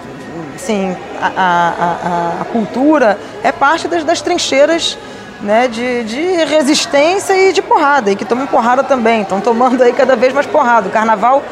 assim, 0.54 0.96
a, 1.20 1.26
a, 1.26 2.38
a, 2.38 2.42
a 2.42 2.44
cultura 2.46 3.18
é 3.42 3.52
parte 3.52 3.88
das, 3.88 4.04
das 4.04 4.22
trincheiras 4.22 4.96
né, 5.42 5.68
de, 5.68 6.04
de, 6.04 6.44
resistência 6.44 7.36
e 7.36 7.52
de 7.52 7.60
porrada, 7.60 8.10
e 8.10 8.16
que 8.16 8.24
tomam 8.24 8.46
porrada 8.46 8.82
também, 8.82 9.20
estão 9.20 9.38
tomando 9.38 9.82
aí 9.82 9.92
cada 9.92 10.16
vez 10.16 10.32
mais 10.32 10.46
porrada. 10.46 10.88
O 10.88 10.90
carnaval, 10.90 11.42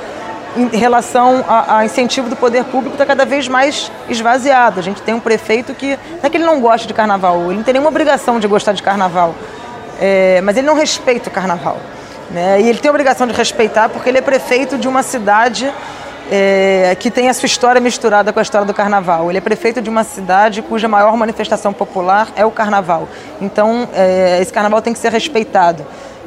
em 0.56 0.76
relação 0.76 1.44
a, 1.48 1.84
incentivo 1.84 2.28
do 2.28 2.36
poder 2.36 2.64
público, 2.64 2.94
está 2.94 3.06
cada 3.06 3.24
vez 3.24 3.48
mais 3.48 3.90
esvaziado. 4.08 4.80
A 4.80 4.82
gente 4.82 5.02
tem 5.02 5.14
um 5.14 5.20
prefeito 5.20 5.74
que 5.74 5.96
não 5.96 6.20
é 6.22 6.30
que 6.30 6.36
ele 6.36 6.44
não 6.44 6.60
gosta 6.60 6.86
de 6.86 6.94
carnaval, 6.94 7.46
ele 7.46 7.56
não 7.56 7.62
tem 7.62 7.74
nenhuma 7.74 7.90
obrigação 7.90 8.38
de 8.38 8.46
gostar 8.46 8.72
de 8.72 8.82
carnaval 8.82 9.34
é, 10.00 10.40
mas 10.42 10.56
ele 10.56 10.66
não 10.66 10.74
respeita 10.74 11.28
o 11.28 11.32
carnaval. 11.32 11.78
Né? 12.30 12.60
E 12.62 12.68
ele 12.68 12.78
tem 12.78 12.88
a 12.88 12.92
obrigação 12.92 13.26
de 13.26 13.32
respeitar 13.32 13.88
porque 13.88 14.08
ele 14.08 14.18
é 14.18 14.22
prefeito 14.22 14.78
de 14.78 14.88
uma 14.88 15.02
cidade 15.02 15.72
é, 16.30 16.96
que 16.98 17.10
tem 17.10 17.28
a 17.28 17.34
sua 17.34 17.46
história 17.46 17.80
misturada 17.80 18.32
com 18.32 18.38
a 18.38 18.42
história 18.42 18.66
do 18.66 18.74
carnaval. 18.74 19.30
Ele 19.30 19.38
é 19.38 19.40
prefeito 19.40 19.80
de 19.80 19.90
uma 19.90 20.04
cidade 20.04 20.62
cuja 20.62 20.88
maior 20.88 21.16
manifestação 21.16 21.72
popular 21.72 22.28
é 22.34 22.44
o 22.44 22.50
carnaval. 22.50 23.08
Então, 23.40 23.88
é, 23.92 24.38
esse 24.40 24.52
carnaval 24.52 24.80
tem 24.80 24.92
que 24.92 24.98
ser 24.98 25.12
respeitado, 25.12 25.84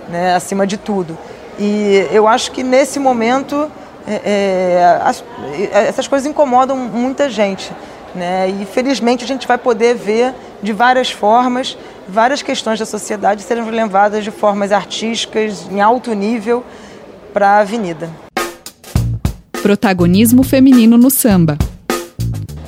né, 0.09 0.35
acima 0.35 0.67
de 0.67 0.77
tudo. 0.77 1.17
E 1.59 2.07
eu 2.11 2.27
acho 2.27 2.51
que 2.51 2.63
nesse 2.63 2.99
momento 2.99 3.71
é, 4.07 4.21
é 4.23 5.01
as, 5.03 5.23
essas 5.71 6.07
coisas 6.07 6.27
incomodam 6.27 6.75
muita 6.75 7.29
gente. 7.29 7.71
Né? 8.15 8.49
E 8.49 8.65
felizmente 8.65 9.23
a 9.23 9.27
gente 9.27 9.47
vai 9.47 9.57
poder 9.57 9.95
ver 9.95 10.33
de 10.63 10.73
várias 10.73 11.11
formas 11.11 11.77
várias 12.07 12.41
questões 12.41 12.79
da 12.79 12.85
sociedade 12.85 13.43
serem 13.43 13.63
levadas 13.69 14.23
de 14.23 14.31
formas 14.31 14.71
artísticas, 14.71 15.67
em 15.69 15.81
alto 15.81 16.13
nível, 16.13 16.63
para 17.33 17.49
a 17.49 17.59
avenida. 17.59 18.09
Protagonismo 19.61 20.43
feminino 20.43 20.97
no 20.97 21.09
samba. 21.09 21.57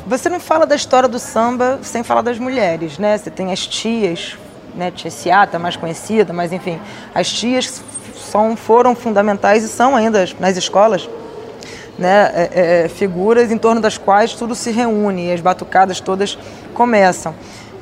Você 0.06 0.28
não 0.28 0.39
fala 0.39 0.65
da 0.65 0.75
história 0.75 1.08
do 1.08 1.19
samba 1.19 1.80
sem 1.84 2.04
falar 2.04 2.21
das 2.21 2.39
mulheres, 2.39 2.97
né? 2.97 3.17
Você 3.17 3.30
tem 3.30 3.52
as 3.54 3.65
tias, 3.65 4.38
né? 4.75 4.91
Tia 4.91 5.12
Ciata, 5.12 5.60
mais 5.60 5.75
conhecida, 5.75 6.34
mas 6.34 6.52
enfim, 6.52 6.80
as 7.13 7.32
tias 7.32 7.82
são, 8.17 8.58
foram 8.58 8.95
fundamentais 8.95 9.63
e 9.63 9.69
são 9.69 9.95
ainda 9.95 10.28
nas 10.39 10.58
escolas 10.58 11.08
né, 11.99 12.31
é, 12.33 12.83
é, 12.85 12.88
figuras 12.88 13.51
em 13.51 13.57
torno 13.57 13.81
das 13.81 13.97
quais 13.97 14.33
tudo 14.33 14.55
se 14.55 14.71
reúne 14.71 15.27
e 15.27 15.33
as 15.33 15.41
batucadas 15.41 15.99
todas 15.99 16.38
começam. 16.73 17.35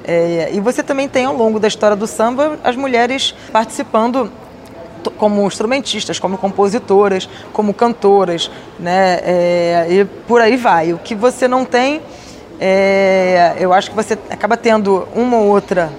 É, 0.03 0.49
e 0.51 0.59
você 0.59 0.81
também 0.81 1.07
tem 1.07 1.25
ao 1.25 1.35
longo 1.35 1.59
da 1.59 1.67
história 1.67 1.95
do 1.95 2.07
samba 2.07 2.57
as 2.63 2.75
mulheres 2.75 3.35
participando 3.51 4.31
como 5.17 5.45
instrumentistas, 5.45 6.17
como 6.19 6.37
compositoras, 6.37 7.29
como 7.53 7.73
cantoras, 7.73 8.49
né? 8.79 9.19
É, 9.23 9.87
e 9.89 10.05
por 10.27 10.41
aí 10.41 10.57
vai. 10.57 10.93
O 10.93 10.97
que 10.97 11.13
você 11.13 11.47
não 11.47 11.63
tem, 11.63 12.01
é, 12.59 13.55
eu 13.59 13.71
acho 13.71 13.91
que 13.91 13.95
você 13.95 14.17
acaba 14.29 14.57
tendo 14.57 15.07
uma 15.15 15.37
ou 15.37 15.47
outra, 15.47 15.91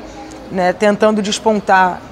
né, 0.50 0.72
tentando 0.72 1.22
despontar 1.22 2.02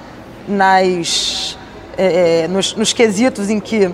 nas, 0.47 1.57
é, 1.97 2.43
é 2.43 2.47
nos, 2.47 2.73
nos 2.75 2.93
quesitos 2.93 3.49
em 3.49 3.59
que 3.59 3.91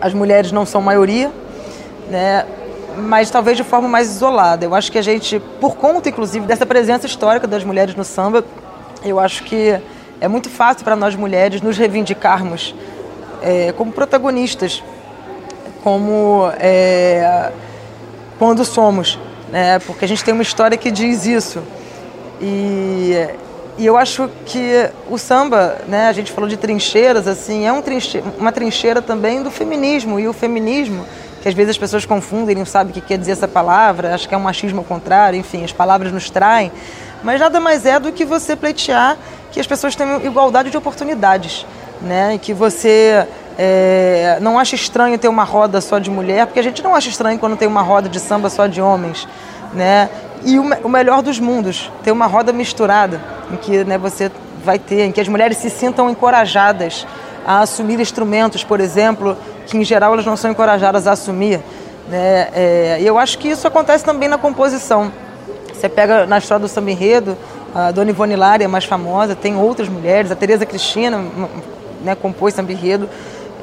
as 0.00 0.12
mulheres 0.12 0.52
não 0.52 0.66
são 0.66 0.80
maioria, 0.80 1.30
né? 2.10 2.44
mas 2.96 3.30
talvez 3.30 3.56
de 3.56 3.64
forma 3.64 3.88
mais 3.88 4.08
isolada. 4.08 4.64
Eu 4.64 4.74
acho 4.74 4.90
que 4.90 4.98
a 4.98 5.02
gente, 5.02 5.40
por 5.60 5.76
conta 5.76 6.08
inclusive 6.08 6.46
dessa 6.46 6.64
presença 6.64 7.06
histórica 7.06 7.46
das 7.46 7.64
mulheres 7.64 7.94
no 7.94 8.04
samba, 8.04 8.44
eu 9.04 9.18
acho 9.18 9.44
que 9.44 9.78
é 10.20 10.28
muito 10.28 10.48
fácil 10.48 10.84
para 10.84 10.96
nós 10.96 11.14
mulheres 11.14 11.60
nos 11.60 11.76
reivindicarmos 11.76 12.74
é, 13.42 13.72
como 13.72 13.92
protagonistas, 13.92 14.82
como 15.82 16.50
é, 16.58 17.50
quando 18.38 18.64
somos, 18.64 19.18
né? 19.50 19.78
porque 19.80 20.04
a 20.04 20.08
gente 20.08 20.24
tem 20.24 20.32
uma 20.32 20.42
história 20.42 20.76
que 20.76 20.90
diz 20.90 21.26
isso. 21.26 21.62
E, 22.40 23.28
e 23.76 23.86
eu 23.86 23.96
acho 23.96 24.30
que 24.46 24.88
o 25.10 25.18
samba, 25.18 25.78
né, 25.88 26.08
a 26.08 26.12
gente 26.12 26.30
falou 26.30 26.48
de 26.48 26.56
trincheiras, 26.56 27.26
assim, 27.26 27.66
é 27.66 27.72
um 27.72 27.82
trinche 27.82 28.22
uma 28.38 28.52
trincheira 28.52 29.02
também 29.02 29.42
do 29.42 29.50
feminismo, 29.50 30.18
e 30.20 30.28
o 30.28 30.32
feminismo 30.32 31.04
que 31.42 31.48
às 31.48 31.54
vezes 31.54 31.72
as 31.72 31.78
pessoas 31.78 32.06
confundem, 32.06 32.56
não 32.56 32.64
sabem 32.64 32.90
o 32.90 32.94
que 32.94 33.02
quer 33.02 33.18
dizer 33.18 33.32
essa 33.32 33.46
palavra, 33.46 34.14
acho 34.14 34.26
que 34.26 34.34
é 34.34 34.38
um 34.38 34.40
machismo 34.40 34.78
ao 34.78 34.84
contrário, 34.84 35.38
enfim, 35.38 35.62
as 35.62 35.72
palavras 35.72 36.10
nos 36.10 36.30
traem, 36.30 36.72
mas 37.22 37.38
nada 37.38 37.60
mais 37.60 37.84
é 37.84 38.00
do 38.00 38.12
que 38.12 38.24
você 38.24 38.56
pleitear 38.56 39.18
que 39.52 39.60
as 39.60 39.66
pessoas 39.66 39.94
tenham 39.94 40.24
igualdade 40.24 40.70
de 40.70 40.76
oportunidades, 40.76 41.66
né? 42.00 42.34
E 42.34 42.38
que 42.38 42.54
você 42.54 43.26
é, 43.58 44.38
não 44.40 44.58
acha 44.58 44.74
estranho 44.74 45.18
ter 45.18 45.28
uma 45.28 45.44
roda 45.44 45.80
só 45.80 45.98
de 45.98 46.10
mulher, 46.10 46.46
porque 46.46 46.60
a 46.60 46.62
gente 46.62 46.82
não 46.82 46.94
acha 46.94 47.08
estranho 47.08 47.38
quando 47.38 47.56
tem 47.56 47.68
uma 47.68 47.82
roda 47.82 48.08
de 48.08 48.18
samba 48.18 48.48
só 48.50 48.66
de 48.66 48.80
homens, 48.80 49.28
né? 49.72 50.08
E 50.44 50.58
o, 50.58 50.62
o 50.84 50.88
melhor 50.88 51.22
dos 51.22 51.40
mundos, 51.40 51.90
ter 52.02 52.12
uma 52.12 52.26
roda 52.26 52.52
misturada, 52.52 53.20
em 53.50 53.56
que 53.56 53.84
né, 53.84 53.96
você 53.96 54.30
vai 54.64 54.78
ter, 54.78 55.04
em 55.04 55.12
que 55.12 55.20
as 55.20 55.28
mulheres 55.28 55.56
se 55.56 55.70
sintam 55.70 56.08
encorajadas 56.10 57.06
a 57.46 57.60
assumir 57.60 58.00
instrumentos, 58.00 58.64
por 58.64 58.80
exemplo, 58.80 59.36
que 59.66 59.76
em 59.76 59.84
geral 59.84 60.12
elas 60.12 60.26
não 60.26 60.36
são 60.36 60.50
encorajadas 60.50 61.06
a 61.06 61.12
assumir. 61.12 61.60
Né? 62.08 62.48
É, 62.54 62.98
e 63.00 63.06
eu 63.06 63.18
acho 63.18 63.38
que 63.38 63.48
isso 63.48 63.66
acontece 63.66 64.04
também 64.04 64.28
na 64.28 64.38
composição. 64.38 65.12
Você 65.72 65.88
pega 65.88 66.26
na 66.26 66.38
história 66.38 66.62
do 66.62 66.68
samba 66.68 66.90
enredo, 66.90 67.36
a 67.74 67.90
Dona 67.90 68.10
Ivone 68.10 68.34
é 68.60 68.68
mais 68.68 68.84
famosa, 68.84 69.34
tem 69.34 69.56
outras 69.56 69.88
mulheres, 69.88 70.30
a 70.30 70.36
Tereza 70.36 70.64
Cristina 70.64 71.24
né, 72.02 72.14
compôs 72.14 72.54
samba 72.54 72.72
enredo, 72.72 73.08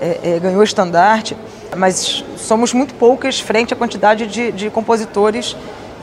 é, 0.02 0.20
é, 0.24 0.40
ganhou 0.40 0.62
estandarte, 0.64 1.38
mas 1.78 2.24
somos 2.38 2.74
muito 2.74 2.94
poucas 2.96 3.40
frente 3.40 3.74
à 3.74 3.78
quantidade 3.78 4.28
de, 4.28 4.52
de 4.52 4.70
compositores 4.70 5.56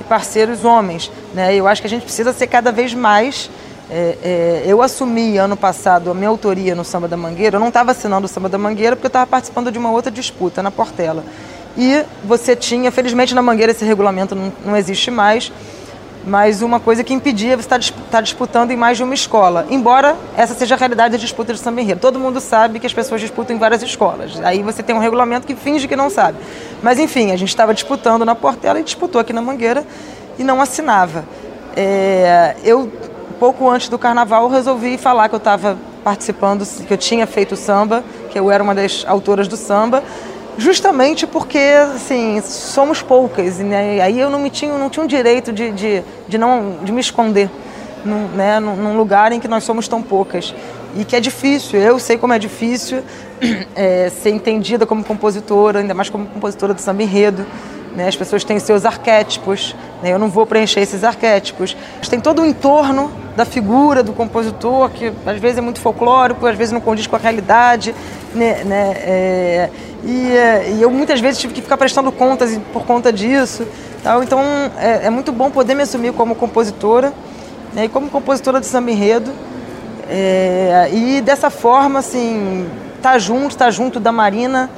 parceiros 0.08 0.64
homens. 0.64 1.10
Né? 1.34 1.54
Eu 1.54 1.68
acho 1.68 1.80
que 1.80 1.86
a 1.86 1.90
gente 1.90 2.02
precisa 2.02 2.32
ser 2.32 2.46
cada 2.46 2.72
vez 2.72 2.94
mais 2.94 3.50
é, 3.90 4.18
é, 4.22 4.64
eu 4.66 4.82
assumi 4.82 5.38
ano 5.38 5.56
passado 5.56 6.10
a 6.10 6.14
minha 6.14 6.28
autoria 6.28 6.74
no 6.74 6.84
Samba 6.84 7.08
da 7.08 7.16
Mangueira. 7.16 7.56
Eu 7.56 7.60
não 7.60 7.68
estava 7.68 7.92
assinando 7.92 8.26
o 8.26 8.28
Samba 8.28 8.48
da 8.48 8.58
Mangueira 8.58 8.94
porque 8.94 9.06
eu 9.06 9.08
estava 9.08 9.26
participando 9.26 9.72
de 9.72 9.78
uma 9.78 9.90
outra 9.90 10.10
disputa 10.10 10.62
na 10.62 10.70
Portela. 10.70 11.24
E 11.76 12.04
você 12.24 12.54
tinha, 12.54 12.90
felizmente 12.90 13.34
na 13.34 13.40
Mangueira 13.40 13.72
esse 13.72 13.84
regulamento 13.84 14.34
não, 14.34 14.52
não 14.64 14.76
existe 14.76 15.10
mais, 15.10 15.50
mas 16.28 16.62
uma 16.62 16.78
coisa 16.78 17.02
que 17.02 17.14
impedia 17.14 17.56
você 17.56 17.74
estar 17.74 17.78
tá, 17.78 18.02
tá 18.10 18.20
disputando 18.20 18.70
em 18.70 18.76
mais 18.76 18.96
de 18.96 19.02
uma 19.02 19.14
escola. 19.14 19.66
Embora 19.70 20.16
essa 20.36 20.54
seja 20.54 20.74
a 20.74 20.78
realidade 20.78 21.12
da 21.12 21.18
disputa 21.18 21.52
de 21.52 21.58
samba 21.58 21.80
enredo. 21.80 22.00
Todo 22.00 22.18
mundo 22.18 22.40
sabe 22.40 22.78
que 22.78 22.86
as 22.86 22.92
pessoas 22.92 23.20
disputam 23.20 23.56
em 23.56 23.58
várias 23.58 23.82
escolas. 23.82 24.40
Aí 24.42 24.62
você 24.62 24.82
tem 24.82 24.94
um 24.94 24.98
regulamento 24.98 25.46
que 25.46 25.54
finge 25.54 25.88
que 25.88 25.96
não 25.96 26.10
sabe. 26.10 26.38
Mas 26.82 26.98
enfim, 26.98 27.32
a 27.32 27.36
gente 27.36 27.48
estava 27.48 27.72
disputando 27.72 28.24
na 28.24 28.34
Portela 28.34 28.78
e 28.78 28.84
disputou 28.84 29.20
aqui 29.20 29.32
na 29.32 29.40
Mangueira 29.40 29.84
e 30.38 30.44
não 30.44 30.60
assinava. 30.60 31.24
É, 31.74 32.56
eu, 32.62 32.92
pouco 33.40 33.68
antes 33.68 33.88
do 33.88 33.98
carnaval, 33.98 34.48
resolvi 34.48 34.98
falar 34.98 35.28
que 35.28 35.34
eu 35.34 35.38
estava 35.38 35.78
participando, 36.04 36.66
que 36.86 36.92
eu 36.92 36.98
tinha 36.98 37.26
feito 37.26 37.56
samba, 37.56 38.04
que 38.30 38.38
eu 38.38 38.50
era 38.50 38.62
uma 38.62 38.74
das 38.74 39.04
autoras 39.06 39.48
do 39.48 39.56
samba 39.56 40.02
justamente 40.58 41.24
porque 41.24 41.58
assim 41.94 42.42
somos 42.42 43.00
poucas 43.00 43.58
né? 43.58 44.00
aí 44.00 44.18
eu 44.18 44.28
não 44.28 44.40
me 44.40 44.50
tinha 44.50 44.76
não 44.76 44.90
tinha 44.90 45.04
o 45.04 45.08
direito 45.08 45.52
de, 45.52 45.70
de, 45.70 46.02
de 46.26 46.36
não 46.36 46.78
de 46.82 46.90
me 46.90 47.00
esconder 47.00 47.48
num, 48.04 48.26
né, 48.28 48.58
num 48.58 48.96
lugar 48.96 49.30
em 49.30 49.38
que 49.38 49.46
nós 49.46 49.62
somos 49.62 49.86
tão 49.86 50.02
poucas 50.02 50.52
e 50.96 51.04
que 51.04 51.14
é 51.14 51.20
difícil 51.20 51.78
eu 51.78 51.98
sei 52.00 52.18
como 52.18 52.32
é 52.32 52.38
difícil 52.40 53.02
é, 53.76 54.10
ser 54.10 54.30
entendida 54.30 54.84
como 54.84 55.04
compositora 55.04 55.78
ainda 55.78 55.94
mais 55.94 56.10
como 56.10 56.26
compositora 56.26 56.74
do 56.74 56.80
samba 56.80 57.04
enredo 57.04 57.46
né? 57.94 58.08
as 58.08 58.16
pessoas 58.16 58.42
têm 58.42 58.58
seus 58.58 58.84
arquétipos 58.84 59.74
né? 59.74 59.87
Eu 60.04 60.18
não 60.18 60.28
vou 60.28 60.46
preencher 60.46 60.80
esses 60.80 61.04
arquétipos 61.04 61.76
tem 62.08 62.20
todo 62.20 62.42
o 62.42 62.46
entorno 62.46 63.10
da 63.36 63.44
figura 63.44 64.02
do 64.02 64.12
compositor 64.12 64.90
que 64.90 65.12
às 65.26 65.38
vezes 65.38 65.58
é 65.58 65.60
muito 65.60 65.80
folclórico 65.80 66.46
às 66.46 66.56
vezes 66.56 66.72
não 66.72 66.80
condiz 66.80 67.06
com 67.06 67.16
a 67.16 67.18
realidade 67.18 67.94
né, 68.34 68.64
né 68.64 68.92
é, 68.96 69.70
e, 70.04 70.36
é, 70.36 70.70
e, 70.70 70.82
eu 70.82 70.90
muitas 70.90 71.20
vezes 71.20 71.40
tive 71.40 71.52
que 71.54 71.60
ficar 71.60 71.76
prestando 71.76 72.12
contas 72.12 72.58
por 72.72 72.84
conta 72.84 73.12
disso. 73.12 73.66
Tal. 74.02 74.22
Então 74.22 74.40
é, 74.78 75.06
é 75.06 75.10
muito 75.10 75.32
bom 75.32 75.50
poder 75.50 75.74
me 75.74 75.82
assumir 75.82 76.12
como 76.12 76.34
compositora 76.34 77.12
né, 77.74 77.86
e 77.86 77.88
como 77.88 78.08
compositora 78.08 78.60
de 78.60 78.66
samba 78.66 78.90
enredo. 78.90 79.32
É, 80.08 80.88
e 80.92 81.20
dessa 81.20 81.50
forma, 81.50 81.98
assim, 81.98 82.66
tá 83.02 83.18
junto, 83.18 83.56
tá 83.56 83.70
junto 83.70 84.00
da 84.00 84.10
Marina, 84.10 84.70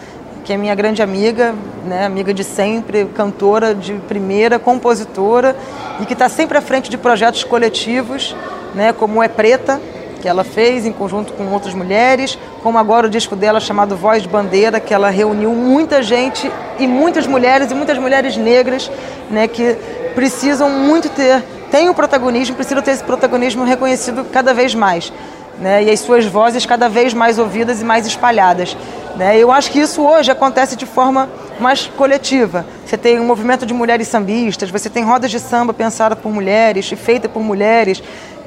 que 0.44 0.52
é 0.52 0.56
minha 0.56 0.74
grande 0.74 1.02
amiga, 1.02 1.54
né, 1.86 2.04
amiga 2.04 2.32
de 2.32 2.44
sempre, 2.44 3.06
cantora 3.14 3.74
de 3.74 3.94
primeira, 4.08 4.58
compositora 4.58 5.56
e 6.00 6.06
que 6.06 6.12
está 6.12 6.28
sempre 6.28 6.56
à 6.56 6.60
frente 6.60 6.90
de 6.90 6.96
projetos 6.96 7.44
coletivos, 7.44 8.34
né, 8.74 8.92
como 8.92 9.22
é 9.22 9.28
Preta, 9.28 9.80
que 10.20 10.28
ela 10.28 10.44
fez 10.44 10.84
em 10.84 10.92
conjunto 10.92 11.32
com 11.32 11.46
outras 11.46 11.74
mulheres, 11.74 12.38
como 12.62 12.78
agora 12.78 13.06
o 13.06 13.10
disco 13.10 13.34
dela 13.34 13.58
chamado 13.58 13.96
Voz 13.96 14.22
de 14.22 14.28
Bandeira, 14.28 14.78
que 14.78 14.92
ela 14.92 15.08
reuniu 15.08 15.50
muita 15.52 16.02
gente 16.02 16.50
e 16.78 16.86
muitas 16.86 17.26
mulheres 17.26 17.70
e 17.70 17.74
muitas 17.74 17.98
mulheres 17.98 18.36
negras, 18.36 18.90
né, 19.30 19.48
que 19.48 19.76
precisam 20.14 20.68
muito 20.68 21.08
ter, 21.08 21.42
têm 21.70 21.88
o 21.88 21.94
protagonismo, 21.94 22.56
precisam 22.56 22.82
ter 22.82 22.92
esse 22.92 23.04
protagonismo 23.04 23.64
reconhecido 23.64 24.24
cada 24.30 24.52
vez 24.52 24.74
mais. 24.74 25.12
Né, 25.58 25.84
e 25.84 25.90
as 25.90 26.00
suas 26.00 26.24
vozes 26.24 26.64
cada 26.64 26.88
vez 26.88 27.12
mais 27.12 27.38
ouvidas 27.38 27.82
e 27.82 27.84
mais 27.84 28.06
espalhadas. 28.06 28.74
Né? 29.16 29.38
Eu 29.38 29.50
acho 29.50 29.70
que 29.70 29.78
isso 29.78 30.02
hoje 30.02 30.30
acontece 30.30 30.76
de 30.76 30.86
forma 30.86 31.28
mais 31.58 31.86
coletiva. 31.86 32.64
Você 32.84 32.96
tem 32.96 33.20
um 33.20 33.26
movimento 33.26 33.66
de 33.66 33.74
mulheres 33.74 34.08
sambistas, 34.08 34.70
você 34.70 34.88
tem 34.88 35.04
rodas 35.04 35.30
de 35.30 35.38
samba 35.38 35.72
pensada 35.72 36.16
por 36.16 36.32
mulheres 36.32 36.90
e 36.90 36.96
feita 36.96 37.28
por 37.28 37.42
mulheres. 37.42 38.02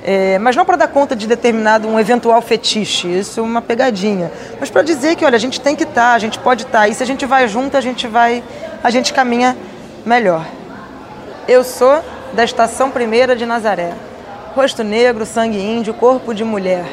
É, 0.05 0.37
mas 0.39 0.55
não 0.55 0.65
para 0.65 0.75
dar 0.75 0.89
conta 0.89 1.15
de 1.15 1.25
determinado 1.25 1.87
um 1.87 1.97
eventual 1.97 2.41
fetiche, 2.41 3.07
isso 3.07 3.39
é 3.39 3.43
uma 3.43 3.61
pegadinha. 3.61 4.29
Mas 4.59 4.69
para 4.69 4.81
dizer 4.81 5.15
que, 5.15 5.23
olha, 5.23 5.37
a 5.37 5.39
gente 5.39 5.61
tem 5.61 5.77
que 5.77 5.83
estar, 5.83 6.09
tá, 6.09 6.13
a 6.13 6.19
gente 6.19 6.37
pode 6.39 6.63
estar, 6.63 6.79
tá, 6.79 6.87
e 6.89 6.93
se 6.93 7.01
a 7.01 7.05
gente 7.05 7.25
vai 7.25 7.47
junto, 7.47 7.77
a 7.77 7.81
gente 7.81 8.05
vai, 8.05 8.43
a 8.83 8.89
gente 8.89 9.13
caminha 9.13 9.55
melhor. 10.05 10.45
Eu 11.47 11.63
sou 11.63 12.03
da 12.33 12.43
Estação 12.43 12.91
Primeira 12.91 13.33
de 13.33 13.45
Nazaré. 13.45 13.93
Rosto 14.53 14.83
negro, 14.83 15.25
sangue 15.25 15.57
índio, 15.57 15.93
corpo 15.93 16.33
de 16.33 16.43
mulher. 16.43 16.85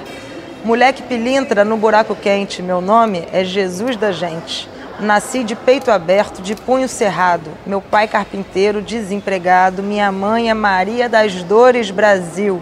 Moleque 0.62 1.02
pilintra 1.02 1.64
no 1.64 1.78
buraco 1.78 2.14
quente, 2.14 2.62
meu 2.62 2.82
nome 2.82 3.26
é 3.32 3.42
Jesus 3.42 3.96
da 3.96 4.12
gente. 4.12 4.68
Nasci 5.00 5.42
de 5.42 5.56
peito 5.56 5.90
aberto, 5.90 6.42
de 6.42 6.54
punho 6.54 6.86
cerrado. 6.86 7.50
Meu 7.64 7.80
pai 7.80 8.06
carpinteiro, 8.06 8.82
desempregado. 8.82 9.82
Minha 9.82 10.12
mãe 10.12 10.50
é 10.50 10.54
Maria 10.54 11.08
das 11.08 11.42
Dores 11.42 11.90
Brasil. 11.90 12.60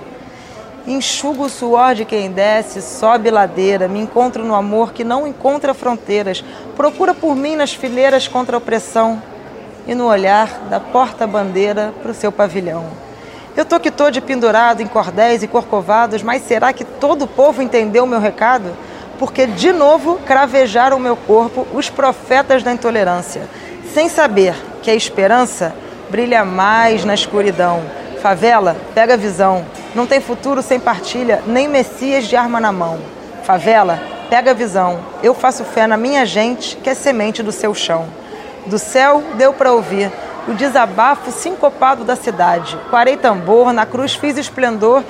Enxugo 0.87 1.47
o 1.47 1.49
suor 1.49 1.97
de 1.97 2.05
quem 2.05 2.31
desce, 2.31 2.81
sobe 2.81 3.33
ladeira, 3.33 3.89
me 3.89 3.99
encontro 3.99 4.45
no 4.45 4.55
amor 4.55 4.93
que 4.93 5.03
não 5.03 5.27
encontra 5.27 5.75
fronteiras, 5.75 6.43
procura 6.77 7.13
por 7.13 7.35
mim 7.35 7.57
nas 7.57 7.75
fileiras 7.75 8.29
contra 8.29 8.57
a 8.57 8.59
opressão 8.59 9.21
e 9.89 9.95
no 9.95 10.07
olhar 10.07 10.61
da 10.71 10.79
porta-bandeira 10.79 11.93
para 12.01 12.13
o 12.13 12.15
seu 12.15 12.31
pavilhão. 12.31 13.08
Eu 13.59 13.65
tô 13.65 13.81
que 13.81 13.91
tô 13.91 14.09
de 14.09 14.21
pendurado 14.21 14.83
em 14.83 14.87
cordéis 14.87 15.43
e 15.43 15.49
corcovados, 15.49 16.23
mas 16.23 16.43
será 16.43 16.73
que 16.73 16.85
todo 16.85 17.23
o 17.23 17.27
povo 17.27 17.61
entendeu 17.61 18.05
o 18.05 18.07
meu 18.07 18.21
recado? 18.21 18.71
Porque 19.19 19.49
de 19.49 19.73
novo 19.73 20.21
cravejaram 20.25 20.97
o 20.97 21.01
meu 21.01 21.17
corpo 21.17 21.67
os 21.75 21.91
profetas 21.91 22.63
da 22.63 22.73
intolerância, 22.73 23.49
sem 23.93 24.09
saber 24.09 24.55
que 24.81 24.89
a 24.89 24.95
esperança 24.95 25.75
brilha 26.09 26.45
mais 26.45 27.05
na 27.05 27.15
escuridão. 27.15 27.83
Favela, 28.23 28.77
pega 28.95 29.15
a 29.15 29.17
visão. 29.17 29.67
Não 29.93 30.07
tem 30.07 30.21
futuro 30.21 30.63
sem 30.63 30.79
partilha, 30.79 31.43
nem 31.45 31.67
Messias 31.67 32.29
de 32.29 32.37
arma 32.37 32.61
na 32.61 32.71
mão. 32.71 33.01
Favela, 33.43 34.01
pega 34.31 34.53
a 34.53 34.55
visão. 34.55 35.01
Eu 35.21 35.35
faço 35.35 35.65
fé 35.65 35.85
na 35.85 35.97
minha 35.97 36.25
gente, 36.25 36.77
que 36.77 36.91
é 36.91 36.95
semente 36.95 37.43
do 37.43 37.51
seu 37.51 37.75
chão. 37.75 38.07
Do 38.67 38.79
céu 38.79 39.21
deu 39.37 39.53
para 39.53 39.73
ouvir 39.73 40.13
o 40.49 40.55
desabafo 40.55 41.31
sincopado 41.31 42.05
da 42.05 42.17
cidade. 42.17 42.79
Quarei 42.91 43.17
tambor, 43.17 43.73
na 43.73 43.85
cruz 43.85 44.15
fiz 44.15 44.39
esplendor 44.39 45.05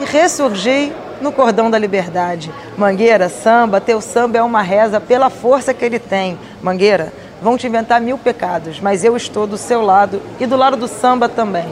e 0.00 0.04
ressurgi 0.04 0.92
no 1.20 1.30
cordão 1.30 1.70
da 1.70 1.78
liberdade. 1.78 2.52
Mangueira, 2.76 3.28
samba, 3.28 3.80
teu 3.80 4.00
samba 4.00 4.38
é 4.38 4.42
uma 4.42 4.62
reza 4.62 5.00
pela 5.00 5.30
força 5.30 5.72
que 5.72 5.84
ele 5.84 5.98
tem. 5.98 6.38
Mangueira, 6.62 7.12
vão 7.40 7.56
te 7.56 7.66
inventar 7.66 8.00
mil 8.00 8.18
pecados, 8.18 8.80
mas 8.80 9.04
eu 9.04 9.16
estou 9.16 9.46
do 9.46 9.56
seu 9.56 9.80
lado 9.80 10.20
e 10.40 10.46
do 10.46 10.56
lado 10.56 10.76
do 10.76 10.88
samba 10.88 11.28
também. 11.28 11.68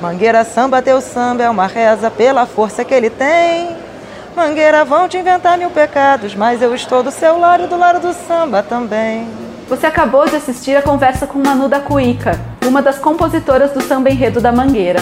Mangueira 0.00 0.44
samba, 0.44 0.82
teu 0.82 1.00
samba 1.00 1.44
é 1.44 1.50
uma 1.50 1.66
reza 1.66 2.10
pela 2.10 2.46
força 2.46 2.84
que 2.84 2.94
ele 2.94 3.10
tem. 3.10 3.76
Mangueira 4.34 4.84
vão 4.84 5.08
te 5.08 5.16
inventar 5.16 5.58
mil 5.58 5.70
pecados, 5.70 6.34
mas 6.34 6.62
eu 6.62 6.74
estou 6.74 7.02
do 7.02 7.10
seu 7.10 7.38
lado 7.38 7.64
e 7.64 7.66
do 7.66 7.76
lado 7.76 8.00
do 8.00 8.12
samba 8.12 8.62
também. 8.62 9.28
Você 9.68 9.86
acabou 9.86 10.26
de 10.26 10.34
assistir 10.34 10.74
a 10.76 10.82
conversa 10.82 11.26
com 11.26 11.38
Manu 11.38 11.68
da 11.68 11.78
Cuíca, 11.78 12.40
uma 12.66 12.80
das 12.80 12.98
compositoras 12.98 13.70
do 13.72 13.82
samba 13.82 14.08
enredo 14.08 14.40
da 14.40 14.50
Mangueira. 14.50 15.00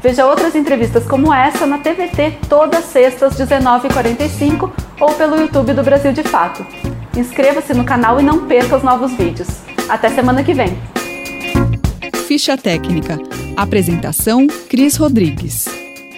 Veja 0.00 0.26
outras 0.26 0.54
entrevistas 0.54 1.04
como 1.06 1.34
essa 1.34 1.66
na 1.66 1.78
TVT 1.78 2.38
todas 2.48 2.84
sextas 2.84 3.34
19h45 3.34 4.70
ou 5.00 5.12
pelo 5.14 5.36
YouTube 5.36 5.74
do 5.74 5.82
Brasil 5.82 6.12
de 6.12 6.22
Fato. 6.22 6.64
Inscreva-se 7.16 7.74
no 7.74 7.84
canal 7.84 8.20
e 8.20 8.22
não 8.22 8.46
perca 8.46 8.76
os 8.76 8.82
novos 8.84 9.12
vídeos. 9.12 9.48
Até 9.88 10.08
semana 10.08 10.44
que 10.44 10.54
vem. 10.54 10.78
Ficha 12.28 12.56
técnica 12.56 13.18
Apresentação: 13.56 14.46
Cris 14.68 14.96
Rodrigues. 14.96 15.66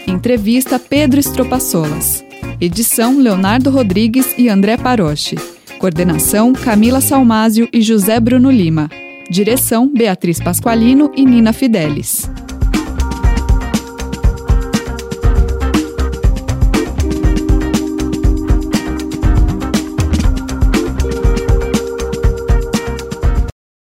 Entrevista: 0.06 0.78
Pedro 0.78 1.18
Estropaçolas. 1.18 2.22
Edição: 2.60 3.18
Leonardo 3.18 3.70
Rodrigues 3.70 4.34
e 4.36 4.50
André 4.50 4.76
Paroche. 4.76 5.36
Coordenação: 5.82 6.52
Camila 6.52 7.00
Salmásio 7.00 7.68
e 7.72 7.82
José 7.82 8.20
Bruno 8.20 8.52
Lima. 8.52 8.88
Direção: 9.28 9.88
Beatriz 9.92 10.38
Pasqualino 10.38 11.10
e 11.16 11.26
Nina 11.26 11.52
Fidelis. 11.52 12.30